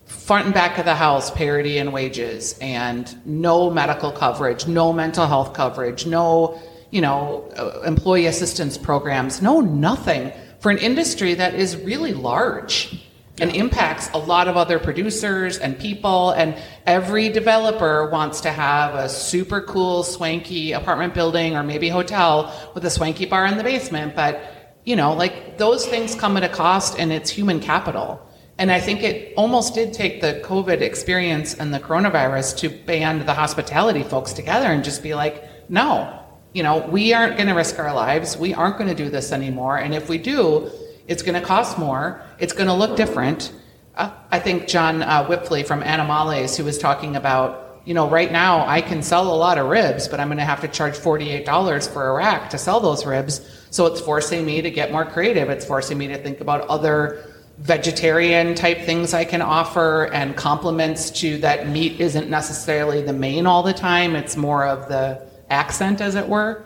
Front 0.05 0.45
and 0.45 0.53
back 0.53 0.77
of 0.77 0.85
the 0.85 0.95
house, 0.95 1.29
parity 1.29 1.79
in 1.79 1.91
wages, 1.91 2.57
and 2.59 3.13
no 3.25 3.69
medical 3.69 4.11
coverage, 4.11 4.65
no 4.65 4.93
mental 4.93 5.27
health 5.27 5.53
coverage, 5.53 6.05
no, 6.05 6.61
you 6.91 7.01
know, 7.01 7.49
uh, 7.57 7.81
employee 7.81 8.27
assistance 8.27 8.77
programs, 8.77 9.41
no 9.41 9.59
nothing 9.59 10.31
for 10.63 10.71
an 10.71 10.77
industry 10.77 11.33
that 11.33 11.55
is 11.55 11.75
really 11.75 12.13
large 12.13 13.05
and 13.37 13.53
impacts 13.53 14.09
a 14.13 14.17
lot 14.17 14.47
of 14.47 14.55
other 14.55 14.79
producers 14.79 15.57
and 15.57 15.77
people. 15.77 16.31
And 16.31 16.55
every 16.85 17.27
developer 17.27 18.09
wants 18.09 18.39
to 18.41 18.49
have 18.49 18.95
a 18.95 19.09
super 19.09 19.59
cool, 19.59 20.03
swanky 20.03 20.71
apartment 20.71 21.13
building 21.13 21.57
or 21.57 21.63
maybe 21.63 21.89
hotel 21.89 22.71
with 22.73 22.85
a 22.85 22.89
swanky 22.89 23.25
bar 23.25 23.45
in 23.45 23.57
the 23.57 23.63
basement. 23.63 24.15
But, 24.15 24.41
you 24.85 24.95
know, 24.95 25.13
like 25.13 25.57
those 25.57 25.85
things 25.85 26.15
come 26.15 26.37
at 26.37 26.45
a 26.45 26.49
cost 26.49 26.97
and 26.97 27.11
it's 27.11 27.29
human 27.29 27.59
capital. 27.59 28.25
And 28.57 28.71
I 28.71 28.79
think 28.79 29.03
it 29.03 29.33
almost 29.35 29.73
did 29.73 29.91
take 29.91 30.21
the 30.21 30.41
COVID 30.45 30.79
experience 30.79 31.55
and 31.55 31.73
the 31.73 31.79
coronavirus 31.81 32.55
to 32.59 32.69
band 32.69 33.27
the 33.27 33.33
hospitality 33.33 34.03
folks 34.03 34.31
together 34.31 34.67
and 34.67 34.81
just 34.81 35.03
be 35.03 35.13
like, 35.13 35.43
no, 35.69 36.22
you 36.53 36.61
know, 36.61 36.85
we 36.87 37.13
aren't 37.13 37.35
going 37.35 37.47
to 37.47 37.55
risk 37.55 37.79
our 37.79 37.93
lives. 37.93 38.37
We 38.37 38.53
aren't 38.53 38.77
going 38.77 38.89
to 38.89 38.95
do 38.95 39.09
this 39.09 39.31
anymore. 39.31 39.77
And 39.77 39.93
if 39.93 40.07
we 40.07 40.19
do, 40.19 40.71
it's 41.07 41.23
going 41.23 41.39
to 41.39 41.45
cost 41.45 41.77
more. 41.77 42.21
It's 42.39 42.53
going 42.53 42.67
to 42.67 42.73
look 42.73 42.95
different. 42.95 43.51
Uh, 43.95 44.11
I 44.31 44.39
think 44.39 44.67
John 44.67 45.01
uh, 45.01 45.25
Wipfli 45.25 45.65
from 45.65 45.81
Animales, 45.81 46.55
who 46.55 46.63
was 46.63 46.77
talking 46.77 47.15
about, 47.15 47.81
you 47.85 47.93
know, 47.93 48.09
right 48.09 48.31
now 48.31 48.65
I 48.67 48.81
can 48.81 49.01
sell 49.01 49.33
a 49.33 49.35
lot 49.35 49.57
of 49.57 49.67
ribs, 49.67 50.07
but 50.07 50.19
I'm 50.19 50.27
going 50.27 50.37
to 50.37 50.45
have 50.45 50.61
to 50.61 50.67
charge 50.67 50.93
$48 50.93 51.91
for 51.91 52.07
a 52.07 52.13
rack 52.13 52.49
to 52.51 52.57
sell 52.57 52.79
those 52.79 53.05
ribs. 53.05 53.41
So 53.71 53.87
it's 53.87 53.99
forcing 53.99 54.45
me 54.45 54.61
to 54.61 54.69
get 54.69 54.91
more 54.91 55.05
creative. 55.05 55.49
It's 55.49 55.65
forcing 55.65 55.97
me 55.97 56.07
to 56.07 56.17
think 56.17 56.39
about 56.39 56.61
other 56.67 57.29
vegetarian 57.57 58.55
type 58.55 58.81
things 58.81 59.13
I 59.13 59.25
can 59.25 59.41
offer 59.41 60.05
and 60.05 60.35
complements 60.35 61.11
to 61.21 61.37
that 61.39 61.67
meat 61.67 61.99
isn't 61.99 62.29
necessarily 62.29 63.01
the 63.01 63.13
main 63.13 63.45
all 63.45 63.63
the 63.63 63.73
time. 63.73 64.15
It's 64.15 64.35
more 64.35 64.65
of 64.65 64.87
the 64.87 65.32
accent, 65.53 66.01
as 66.01 66.15
it 66.15 66.27
were. 66.27 66.65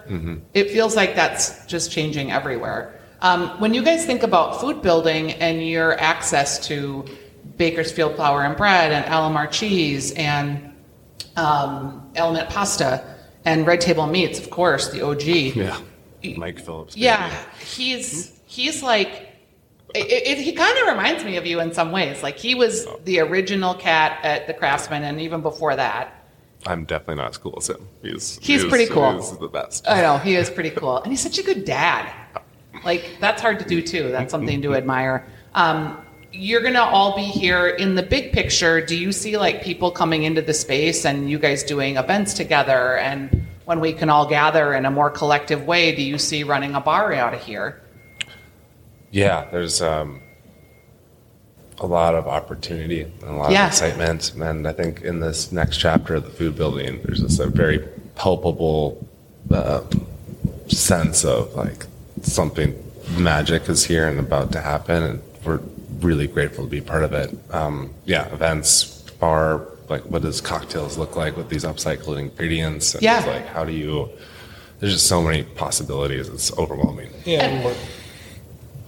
It 0.53 0.71
feels 0.71 0.95
like 0.95 1.15
that's 1.15 1.65
just 1.67 1.91
changing 1.91 2.31
everywhere. 2.31 2.99
Um, 3.21 3.49
when 3.59 3.73
you 3.73 3.83
guys 3.83 4.05
think 4.05 4.23
about 4.23 4.61
food 4.61 4.81
building 4.81 5.31
and 5.33 5.67
your 5.67 5.99
access 5.99 6.65
to 6.67 7.05
Baker's 7.57 7.91
Field 7.91 8.15
flour 8.15 8.43
and 8.43 8.55
bread 8.55 8.91
and 8.91 9.05
Alemar 9.05 9.49
cheese 9.51 10.11
and 10.13 10.73
um, 11.35 12.09
Element 12.15 12.49
pasta 12.49 13.15
and 13.45 13.65
Red 13.65 13.81
Table 13.81 14.07
Meats, 14.07 14.39
of 14.39 14.49
course, 14.49 14.89
the 14.89 15.01
OG. 15.01 15.23
Yeah. 16.23 16.35
Mike 16.35 16.59
Phillips. 16.59 16.97
Yeah, 16.97 17.31
he's 17.59 18.37
he's 18.47 18.81
like 18.83 19.27
it, 19.95 20.27
it, 20.27 20.37
he 20.39 20.51
kind 20.51 20.77
of 20.79 20.87
reminds 20.87 21.23
me 21.23 21.37
of 21.37 21.45
you 21.45 21.59
in 21.59 21.73
some 21.73 21.91
ways. 21.91 22.23
Like 22.23 22.37
he 22.37 22.55
was 22.55 22.87
the 23.05 23.19
original 23.19 23.73
cat 23.73 24.19
at 24.23 24.47
the 24.47 24.53
Craftsman, 24.53 25.03
and 25.03 25.21
even 25.21 25.41
before 25.41 25.75
that, 25.75 26.16
I'm 26.65 26.85
definitely 26.85 27.21
not 27.21 27.29
as 27.29 27.37
cool 27.37 27.55
as 27.57 27.69
him. 27.69 27.87
He's 28.01 28.39
He's 28.39 28.65
pretty 28.65 28.87
cool. 28.87 29.13
He's 29.13 29.37
the 29.37 29.47
best. 29.47 29.87
I 29.87 30.01
know 30.01 30.17
he 30.17 30.35
is 30.35 30.49
pretty 30.49 30.71
cool, 30.71 30.97
and 30.97 31.11
he's 31.11 31.21
such 31.21 31.37
a 31.37 31.43
good 31.43 31.65
dad. 31.65 32.11
Like 32.83 33.17
that's 33.19 33.41
hard 33.41 33.59
to 33.59 33.65
do 33.65 33.81
too. 33.81 34.09
That's 34.11 34.31
something 34.31 34.61
to 34.61 34.75
admire. 34.75 35.25
Um, 35.53 36.03
you're 36.31 36.61
gonna 36.61 36.81
all 36.81 37.15
be 37.15 37.23
here 37.23 37.67
in 37.67 37.95
the 37.95 38.03
big 38.03 38.31
picture. 38.31 38.81
Do 38.81 38.95
you 38.95 39.11
see 39.11 39.37
like 39.37 39.63
people 39.63 39.91
coming 39.91 40.23
into 40.23 40.41
the 40.41 40.53
space 40.53 41.05
and 41.05 41.29
you 41.29 41.39
guys 41.39 41.63
doing 41.63 41.97
events 41.97 42.33
together? 42.33 42.97
And 42.97 43.47
when 43.65 43.79
we 43.79 43.93
can 43.93 44.09
all 44.09 44.27
gather 44.27 44.73
in 44.73 44.85
a 44.85 44.91
more 44.91 45.09
collective 45.09 45.65
way, 45.65 45.95
do 45.95 46.01
you 46.01 46.17
see 46.17 46.43
running 46.43 46.75
a 46.75 46.81
bar 46.81 47.13
out 47.13 47.33
of 47.33 47.41
here? 47.41 47.81
Yeah, 49.11 49.49
there's 49.51 49.81
um, 49.81 50.21
a 51.79 51.85
lot 51.85 52.15
of 52.15 52.27
opportunity 52.27 53.01
and 53.03 53.23
a 53.23 53.33
lot 53.33 53.51
Yeah. 53.51 53.65
of 53.67 53.71
excitement. 53.73 54.33
And 54.35 54.67
I 54.67 54.73
think 54.73 55.01
in 55.01 55.19
this 55.19 55.51
next 55.51 55.77
chapter 55.77 56.15
of 56.15 56.23
the 56.23 56.29
food 56.31 56.55
building, 56.55 57.01
there's 57.03 57.19
just 57.21 57.39
a 57.39 57.47
very 57.47 57.79
palpable 58.15 59.07
uh, 59.51 59.81
sense 60.67 61.23
of 61.23 61.53
like 61.55 61.85
something 62.23 62.73
magic 63.17 63.69
is 63.69 63.85
here 63.85 64.07
and 64.07 64.19
about 64.19 64.51
to 64.53 64.59
happen. 64.61 65.03
And 65.03 65.21
we're 65.45 65.59
really 65.99 66.27
grateful 66.27 66.63
to 66.65 66.69
be 66.69 66.81
part 66.81 67.03
of 67.03 67.13
it. 67.13 67.35
Um, 67.51 67.93
yeah, 68.05 68.25
events, 68.33 68.85
bar, 69.19 69.61
like 69.89 70.01
what 70.01 70.23
does 70.23 70.41
cocktails 70.41 70.97
look 70.97 71.15
like 71.15 71.37
with 71.37 71.49
these 71.49 71.63
upcycled 71.63 72.17
ingredients? 72.19 72.93
And 72.95 73.03
Yeah. 73.03 73.23
like, 73.25 73.45
how 73.47 73.63
do 73.63 73.71
you, 73.71 74.09
there's 74.79 74.93
just 74.93 75.07
so 75.07 75.21
many 75.21 75.43
possibilities. 75.43 76.27
It's 76.27 76.51
overwhelming. 76.57 77.09
Yeah. 77.23 77.45
and 77.45 77.63
we're- 77.65 77.77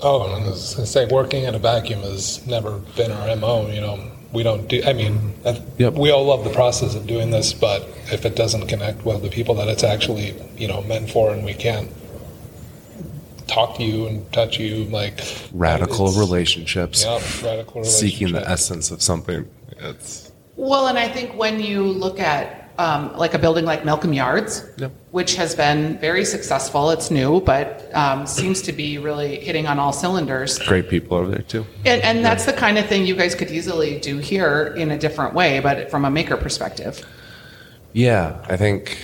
Oh, 0.01 0.21
I 0.21 0.39
was 0.47 0.75
going 0.75 0.85
to 0.85 0.91
say, 0.91 1.05
working 1.07 1.43
in 1.43 1.55
a 1.55 1.59
vacuum 1.59 1.99
has 2.01 2.45
never 2.47 2.79
been 2.95 3.11
our 3.11 3.35
MO. 3.35 3.69
You 3.69 3.81
know, 3.81 3.99
we 4.31 4.43
don't 4.43 4.67
do, 4.67 4.81
I 4.85 4.93
mean, 4.93 5.33
Yep. 5.77 5.93
we 5.95 6.11
all 6.11 6.25
love 6.25 6.43
the 6.43 6.51
process 6.51 6.95
of 6.95 7.05
doing 7.07 7.31
this, 7.31 7.51
but 7.53 7.81
if 8.11 8.25
it 8.25 8.35
doesn't 8.35 8.67
connect 8.67 9.03
with 9.05 9.21
the 9.23 9.29
people 9.29 9.55
that 9.55 9.67
it's 9.67 9.83
actually, 9.83 10.35
you 10.57 10.67
know, 10.67 10.81
meant 10.83 11.09
for 11.11 11.31
and 11.31 11.43
we 11.43 11.53
can't 11.53 11.89
talk 13.47 13.75
to 13.77 13.83
you 13.83 14.05
and 14.07 14.31
touch 14.31 14.59
you 14.59 14.83
like 14.85 15.19
Radical 15.51 16.11
relationships, 16.11 17.03
Yep, 17.03 17.21
radical 17.43 17.83
seeking 17.83 18.31
the 18.31 18.47
essence 18.47 18.91
of 18.91 19.01
something. 19.01 19.49
It's 19.79 20.31
Well, 20.55 20.87
and 20.87 20.99
I 20.99 21.07
think 21.09 21.35
when 21.35 21.59
you 21.59 21.83
look 21.83 22.19
at 22.19 22.58
um, 22.79 23.13
like 23.17 23.33
a 23.33 23.37
building 23.37 23.65
like 23.65 23.83
Malcolm 23.83 24.13
Yards, 24.13 24.65
Yep. 24.77 24.91
which 25.11 25.35
has 25.35 25.53
been 25.53 25.97
very 25.99 26.23
successful, 26.23 26.91
it's 26.91 27.11
new, 27.11 27.41
but 27.41 27.93
um, 27.93 28.25
seems 28.25 28.61
to 28.61 28.71
be 28.71 28.97
really 28.97 29.35
hitting 29.41 29.67
on 29.67 29.77
all 29.79 29.91
cylinders. 29.91 30.57
great 30.59 30.87
people 30.89 31.17
over 31.17 31.29
there 31.29 31.41
too. 31.41 31.65
And, 31.85 32.01
and 32.03 32.23
that's 32.23 32.45
the 32.45 32.53
kind 32.53 32.77
of 32.77 32.85
thing 32.85 33.05
you 33.05 33.15
guys 33.17 33.35
could 33.35 33.51
easily 33.51 33.99
do 33.99 34.17
here 34.19 34.73
in 34.77 34.91
a 34.91 34.97
different 34.97 35.33
way, 35.33 35.59
but 35.59 35.91
from 35.91 36.05
a 36.05 36.09
maker 36.09 36.37
perspective. 36.37 37.05
Yeah, 37.91 38.43
I 38.47 38.55
think 38.55 38.97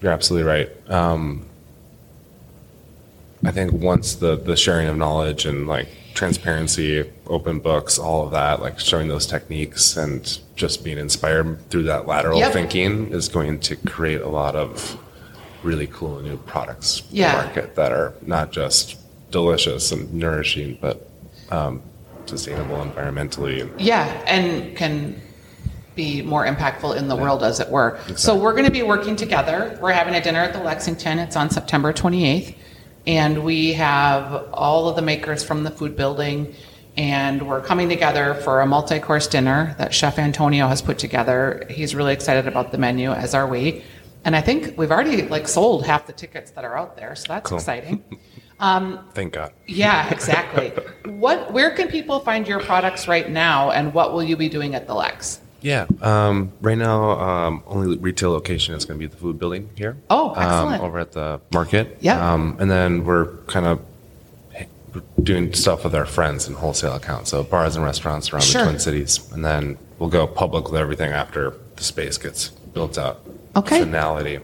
you're 0.00 0.12
absolutely 0.12 0.48
right. 0.48 0.90
Um, 0.90 1.44
I 3.44 3.50
think 3.52 3.72
once 3.72 4.14
the 4.16 4.36
the 4.36 4.56
sharing 4.56 4.88
of 4.88 4.96
knowledge 4.96 5.46
and 5.46 5.66
like 5.66 5.88
transparency, 6.14 7.08
open 7.28 7.60
books, 7.60 7.98
all 7.98 8.24
of 8.24 8.32
that, 8.32 8.60
like 8.60 8.80
showing 8.80 9.06
those 9.06 9.26
techniques 9.26 9.96
and 9.96 10.38
just 10.56 10.82
being 10.82 10.98
inspired 10.98 11.70
through 11.70 11.84
that 11.84 12.08
lateral 12.08 12.38
Yep. 12.40 12.52
thinking 12.52 13.12
is 13.12 13.28
going 13.28 13.60
to 13.60 13.76
create 13.76 14.20
a 14.22 14.28
lot 14.28 14.56
of 14.56 14.98
really 15.62 15.86
cool 15.86 16.18
new 16.20 16.36
products 16.38 17.02
Yeah. 17.10 17.36
the 17.36 17.44
market 17.44 17.76
that 17.76 17.92
are 17.92 18.14
not 18.22 18.50
just 18.50 18.96
delicious 19.30 19.92
and 19.92 20.12
nourishing, 20.12 20.78
but 20.80 21.08
um, 21.52 21.82
sustainable 22.26 22.76
environmentally. 22.84 23.70
Yeah, 23.78 24.06
and 24.26 24.76
can 24.76 25.20
be 25.94 26.22
more 26.22 26.46
impactful 26.46 26.96
in 26.96 27.06
the 27.08 27.14
world, 27.16 27.42
as 27.44 27.60
it 27.60 27.68
were. 27.68 27.98
So 28.16 28.34
we're 28.36 28.52
going 28.52 28.64
to 28.64 28.70
be 28.72 28.82
working 28.82 29.14
together. 29.16 29.78
We're 29.80 29.92
having 29.92 30.14
a 30.14 30.20
dinner 30.22 30.40
at 30.40 30.52
the 30.52 30.60
Lexington. 30.60 31.18
It's 31.18 31.36
on 31.36 31.50
September 31.50 31.92
28th, 31.92 32.54
and 33.08 33.42
we 33.42 33.72
have 33.72 34.48
all 34.52 34.88
of 34.88 34.94
the 34.94 35.02
makers 35.02 35.42
from 35.42 35.64
the 35.64 35.70
food 35.70 35.96
building, 35.96 36.54
and 36.96 37.48
we're 37.48 37.62
coming 37.62 37.88
together 37.88 38.34
for 38.34 38.60
a 38.60 38.66
multi-course 38.66 39.26
dinner 39.28 39.74
that 39.78 39.94
Chef 39.94 40.18
Antonio 40.18 40.68
has 40.68 40.82
put 40.82 40.98
together. 40.98 41.64
He's 41.70 41.94
really 41.94 42.12
excited 42.12 42.46
about 42.46 42.70
the 42.70 42.76
menu, 42.78 43.10
as 43.10 43.34
are 43.34 43.46
we. 43.48 43.82
And 44.24 44.36
I 44.36 44.42
think 44.42 44.76
we've 44.76 44.90
already 44.90 45.22
like 45.22 45.48
sold 45.48 45.86
half 45.86 46.06
the 46.06 46.12
tickets 46.12 46.50
that 46.50 46.64
are 46.64 46.76
out 46.76 46.96
there, 46.96 47.14
so 47.16 47.24
that's 47.32 47.48
Cool. 47.48 47.58
exciting. 47.58 48.04
Um, 48.60 49.08
thank 49.14 49.34
God. 49.34 49.52
Yeah, 49.68 50.10
exactly. 50.12 50.70
what? 51.12 51.52
Where 51.52 51.70
can 51.70 51.86
people 51.86 52.18
find 52.18 52.44
your 52.48 52.58
products 52.58 53.06
right 53.06 53.30
now, 53.30 53.70
and 53.70 53.94
what 53.94 54.12
will 54.12 54.24
you 54.24 54.36
be 54.36 54.48
doing 54.48 54.74
at 54.74 54.88
the 54.88 54.94
Lex? 54.94 55.40
Yeah. 55.60 55.86
Um, 56.00 56.52
right 56.60 56.78
now, 56.78 57.10
um, 57.18 57.62
only 57.66 57.96
retail 57.98 58.30
location 58.30 58.74
is 58.74 58.84
going 58.84 58.98
to 59.00 59.06
be 59.06 59.10
the 59.10 59.16
food 59.16 59.38
building 59.38 59.70
here. 59.76 59.96
Oh, 60.08 60.30
excellent. 60.34 60.80
Um, 60.80 60.86
over 60.86 60.98
at 61.00 61.12
the 61.12 61.40
market. 61.52 61.98
Yeah. 62.00 62.32
Um, 62.32 62.56
and 62.60 62.70
then 62.70 63.04
we're 63.04 63.26
kind 63.48 63.66
of 63.66 63.80
doing 65.22 65.52
stuff 65.52 65.84
with 65.84 65.94
our 65.94 66.06
friends 66.06 66.46
and 66.48 66.56
wholesale 66.56 66.94
accounts, 66.94 67.30
so 67.30 67.42
bars 67.44 67.76
and 67.76 67.84
restaurants 67.84 68.32
around 68.32 68.42
Sure. 68.42 68.62
the 68.62 68.68
Twin 68.70 68.80
Cities, 68.80 69.30
and 69.32 69.44
then 69.44 69.78
we'll 69.98 70.08
go 70.08 70.26
public 70.26 70.64
with 70.70 70.80
everything 70.80 71.12
after 71.12 71.54
the 71.76 71.84
space 71.84 72.18
gets 72.18 72.48
built 72.48 72.96
out. 72.98 73.20
Okay. 73.54 73.80
Finality. 73.80 74.40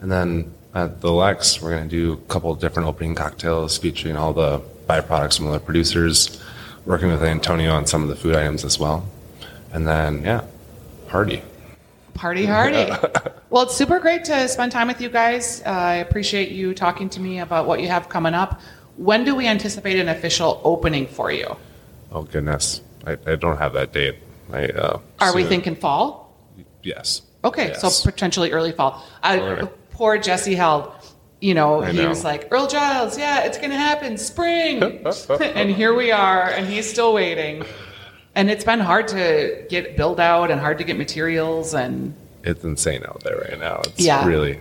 And 0.00 0.10
then 0.10 0.52
at 0.74 1.00
the 1.00 1.12
Lex, 1.12 1.60
we're 1.62 1.70
going 1.70 1.88
to 1.88 1.88
do 1.88 2.12
a 2.14 2.16
couple 2.32 2.50
of 2.50 2.58
different 2.58 2.88
opening 2.88 3.14
cocktails 3.14 3.76
featuring 3.78 4.16
all 4.16 4.32
the 4.32 4.60
byproducts 4.88 5.36
from 5.36 5.46
other 5.48 5.58
producers, 5.60 6.40
working 6.86 7.08
with 7.08 7.22
Antonio 7.22 7.72
on 7.72 7.86
some 7.86 8.02
of 8.02 8.08
the 8.08 8.16
food 8.16 8.34
items 8.34 8.64
as 8.64 8.78
well. 8.78 9.06
And 9.72 9.86
then, 9.86 10.22
yeah, 10.24 10.44
party. 11.08 11.42
Party 12.14 12.44
hardy. 12.44 12.90
well, 13.50 13.62
it's 13.62 13.74
super 13.76 13.98
great 13.98 14.24
to 14.24 14.48
spend 14.48 14.72
time 14.72 14.88
with 14.88 15.00
you 15.00 15.08
guys. 15.08 15.62
Uh, 15.64 15.70
I 15.70 15.94
appreciate 15.96 16.50
you 16.50 16.74
talking 16.74 17.08
to 17.10 17.20
me 17.20 17.38
about 17.40 17.66
what 17.66 17.80
you 17.80 17.88
have 17.88 18.08
coming 18.08 18.34
up. 18.34 18.60
When 18.96 19.24
do 19.24 19.34
we 19.34 19.46
anticipate 19.46 19.98
an 19.98 20.08
official 20.08 20.60
opening 20.64 21.06
for 21.06 21.30
you? 21.32 21.56
Oh, 22.12 22.22
goodness. 22.22 22.82
I, 23.06 23.12
I 23.26 23.36
don't 23.36 23.56
have 23.56 23.72
that 23.72 23.92
date. 23.92 24.16
I, 24.52 24.66
uh, 24.66 24.98
Are 25.20 25.34
we 25.34 25.44
thinking 25.44 25.76
fall? 25.76 26.36
Yes. 26.82 27.22
Okay, 27.44 27.68
Yes. 27.68 27.80
so 27.80 28.10
potentially 28.10 28.52
early 28.52 28.72
fall. 28.72 29.02
I, 29.22 29.68
poor 29.92 30.18
Jesse 30.18 30.54
Held, 30.54 30.92
you 31.40 31.54
know, 31.54 31.82
I 31.82 31.92
he 31.92 31.98
know. 31.98 32.08
was 32.10 32.24
like, 32.24 32.48
Earl 32.50 32.66
Giles, 32.66 33.16
yeah, 33.16 33.44
it's 33.44 33.56
going 33.56 33.70
to 33.70 33.78
happen 33.78 34.18
spring. 34.18 34.82
and 35.40 35.70
here 35.70 35.94
we 35.94 36.10
are, 36.10 36.50
and 36.50 36.66
he's 36.66 36.90
still 36.90 37.14
waiting. 37.14 37.64
And 38.34 38.50
it's 38.50 38.64
been 38.64 38.80
hard 38.80 39.08
to 39.08 39.66
get 39.68 39.96
build 39.96 40.20
out 40.20 40.50
and 40.50 40.60
hard 40.60 40.78
to 40.78 40.84
get 40.84 40.96
materials 40.96 41.74
and 41.74 42.14
It's 42.42 42.64
insane 42.64 43.02
out 43.06 43.22
there 43.24 43.36
right 43.38 43.58
now. 43.58 43.80
It's 43.84 44.00
Yeah. 44.00 44.26
really 44.26 44.58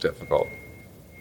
difficult. 0.00 0.46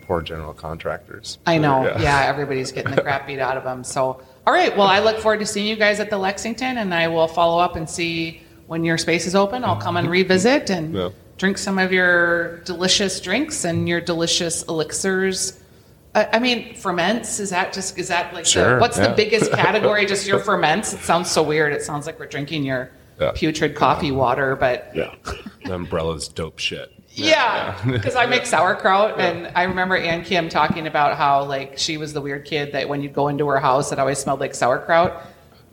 Poor 0.08 0.22
general 0.22 0.54
contractors. 0.54 1.38
I 1.46 1.58
know. 1.58 1.84
Yeah. 1.84 2.02
Yeah. 2.02 2.22
everybody's 2.26 2.72
getting 2.72 2.96
the 2.96 3.02
crap 3.02 3.28
beat 3.28 3.40
out 3.40 3.58
of 3.58 3.64
them. 3.64 3.84
So, 3.84 4.22
all 4.48 4.54
right. 4.54 4.76
Well, 4.76 4.88
I 4.88 5.00
look 5.00 5.20
forward 5.20 5.40
to 5.40 5.46
seeing 5.46 5.68
you 5.68 5.76
guys 5.76 6.00
at 6.00 6.10
the 6.10 6.18
Lexington, 6.18 6.78
and 6.78 6.94
I 6.94 7.08
will 7.08 7.28
follow 7.28 7.60
up 7.60 7.76
and 7.76 7.90
see 7.90 8.42
when 8.68 8.84
your 8.84 8.98
space 8.98 9.26
is 9.28 9.36
open. 9.36 9.64
I'll 9.64 9.76
come 9.76 9.98
and 9.98 10.06
mm-hmm. 10.06 10.12
revisit 10.14 10.70
and 10.70 10.96
Yeah. 10.96 11.10
drink 11.38 11.58
some 11.58 11.78
of 11.78 11.92
your 11.92 12.58
delicious 12.60 13.20
drinks 13.20 13.66
and 13.66 13.88
your 13.90 14.00
delicious 14.02 14.64
elixirs. 14.64 15.60
I, 16.16 16.28
I 16.34 16.40
mean, 16.40 16.74
ferments 16.76 17.40
is 17.40 17.52
that 17.52 17.72
just 17.74 17.98
is 17.98 18.08
that 18.08 18.34
like 18.34 18.44
the, 18.46 18.50
Sure, 18.50 18.80
what's 18.80 18.98
the 18.98 19.14
biggest 19.16 19.52
category? 19.66 20.06
just 20.06 20.28
your 20.28 20.40
ferments? 20.40 20.94
It 20.94 21.00
sounds 21.02 21.30
so 21.30 21.44
weird. 21.44 21.72
It 21.74 21.84
sounds 21.84 22.06
like 22.06 22.20
we're 22.20 22.26
drinking 22.28 22.64
your 22.64 22.90
Yeah. 23.20 23.32
putrid 23.36 23.76
coffee 23.76 24.12
water, 24.12 24.56
but 24.56 24.92
Yeah. 24.96 25.14
the 25.66 25.76
umbrella's 25.76 26.28
dope 26.28 26.58
shit. 26.60 26.92
yeah, 27.14 27.76
because 27.86 28.16
I 28.16 28.26
make 28.28 28.46
sauerkraut, 28.46 29.20
and 29.20 29.52
I 29.56 29.64
remember 29.64 29.98
Ann 29.98 30.24
Kim 30.24 30.48
talking 30.48 30.88
about 30.88 31.18
how 31.18 31.44
like 31.44 31.78
she 31.78 31.98
was 31.98 32.14
the 32.14 32.22
weird 32.22 32.46
kid 32.46 32.72
that 32.74 32.88
when 32.90 33.02
you'd 33.04 33.14
go 33.14 33.28
into 33.28 33.48
her 33.48 33.60
house, 33.60 33.92
it 33.92 34.00
always 34.00 34.18
smelled 34.20 34.40
like 34.40 34.56
sauerkraut. 34.56 35.22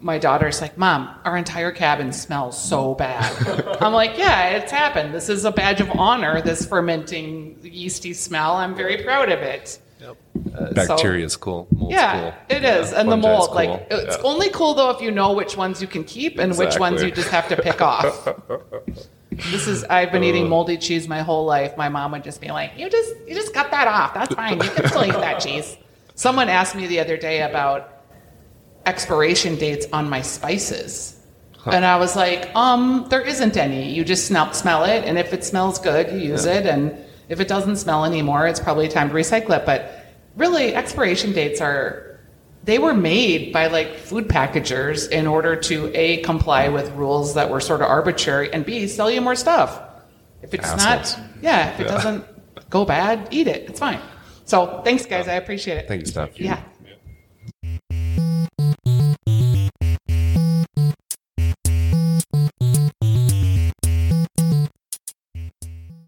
My 0.01 0.19
daughter's 0.19 0.61
like, 0.61 0.77
"Mom, 0.77 1.09
our 1.25 1.37
entire 1.39 1.73
cabin 1.73 2.13
smells 2.13 2.63
so 2.63 2.95
bad." 2.95 3.79
I'm 3.81 3.93
like, 3.95 4.19
"Yeah, 4.19 4.51
it's 4.51 4.71
happened. 4.73 5.15
This 5.15 5.29
is 5.31 5.45
a 5.47 5.51
badge 5.53 5.81
of 5.81 5.91
honor. 5.93 6.43
This 6.43 6.67
fermenting 6.67 7.59
yeasty 7.63 8.13
smell. 8.13 8.57
I'm 8.57 8.75
very 8.75 9.03
proud 9.05 9.31
of 9.31 9.39
it." 9.41 9.79
Uh, 10.05 10.15
so- 10.15 10.73
Bacteria 10.75 11.25
is 11.25 11.37
cool. 11.37 11.67
Mold's 11.71 11.95
yeah, 11.95 12.21
cool. 12.49 12.57
it 12.57 12.65
is, 12.65 12.93
Yeah, 12.93 13.01
and 13.01 13.11
the 13.11 13.17
mold. 13.17 13.47
cool. 13.47 13.55
Like 13.55 13.87
it's 13.91 14.17
Yeah. 14.17 14.23
only 14.23 14.51
cool 14.51 14.75
though 14.75 14.91
if 14.91 15.01
you 15.01 15.11
know 15.11 15.33
which 15.33 15.57
ones 15.57 15.81
you 15.81 15.89
can 15.89 16.05
keep 16.05 16.39
and 16.39 16.57
which 16.57 16.79
ones 16.79 17.03
you 17.03 17.11
just 17.11 17.29
have 17.31 17.49
to 17.49 17.57
pick 17.57 17.81
off. 17.81 18.29
This 19.51 19.67
is 19.67 19.85
I've 19.85 20.13
been 20.13 20.25
eating 20.25 20.49
moldy 20.49 20.79
cheese 20.79 21.09
my 21.09 21.21
whole 21.21 21.45
life. 21.45 21.77
My 21.77 21.91
mom 21.91 22.13
would 22.13 22.25
just 22.25 22.41
be 22.41 22.49
like, 22.49 22.71
"You 22.79 22.89
just 22.89 23.13
you 23.27 23.35
just 23.35 23.53
cut 23.53 23.71
that 23.71 23.87
off. 23.87 24.15
That's 24.15 24.35
fine. 24.35 24.55
You 24.63 24.71
can 24.71 24.89
still 24.89 25.05
eat 25.05 25.13
that 25.13 25.41
cheese." 25.41 25.77
Someone 26.15 26.49
asked 26.49 26.75
me 26.75 26.87
the 26.87 27.01
other 27.01 27.19
day 27.19 27.43
about 27.43 28.03
expiration 28.87 29.57
dates 29.57 29.87
on 29.93 30.09
my 30.09 30.23
spices. 30.23 31.21
And 31.67 31.85
I 31.85 31.97
was 31.97 32.15
like, 32.17 32.49
um, 32.55 33.07
there 33.11 33.21
isn't 33.21 33.57
any. 33.57 33.91
You 33.93 34.05
just 34.05 34.27
smell, 34.27 34.53
smell 34.55 34.85
it, 34.85 35.05
and 35.05 35.19
if 35.19 35.33
it 35.35 35.43
smells 35.45 35.81
good, 35.81 36.11
you 36.13 36.19
use 36.19 36.47
it, 36.47 36.65
and 36.65 36.97
if 37.29 37.41
it 37.41 37.49
doesn't 37.49 37.77
smell 37.77 38.05
anymore, 38.05 38.47
it's 38.47 38.61
probably 38.61 38.89
time 38.89 39.09
to 39.09 39.15
recycle 39.15 39.57
it. 39.57 39.67
But 39.67 40.05
really, 40.37 40.75
expiration 40.75 41.33
dates 41.33 41.61
are 41.61 42.21
they 42.65 42.79
were 42.79 42.95
made 42.95 43.53
by 43.53 43.69
like 43.69 43.97
food 43.97 44.29
packagers 44.29 45.07
in 45.09 45.27
order 45.27 45.55
to 45.57 45.91
a 45.95 46.19
comply 46.23 46.69
with 46.69 46.91
rules 46.93 47.35
that 47.35 47.49
were 47.51 47.61
sort 47.61 47.81
of 47.81 47.89
arbitrary, 47.89 48.53
and 48.53 48.65
b 48.67 48.87
sell 48.89 49.11
you 49.11 49.21
more 49.21 49.37
stuff. 49.37 49.81
If 50.43 50.53
it's 50.55 50.65
Assholes. 50.69 51.17
not, 51.17 51.27
yeah, 51.43 51.73
if 51.75 51.81
it 51.81 51.87
Yeah. 51.87 51.93
doesn't 51.93 52.25
go 52.71 52.85
bad, 52.85 53.29
eat 53.31 53.47
it. 53.49 53.69
It's 53.69 53.79
fine. 53.81 54.01
So 54.45 54.81
thanks, 54.85 55.07
guys. 55.07 55.27
I 55.29 55.35
appreciate 55.35 55.79
it. 55.79 55.89
Thank 55.89 56.01
you, 56.03 56.07
Steph. 56.07 56.39
Yeah. 56.41 56.61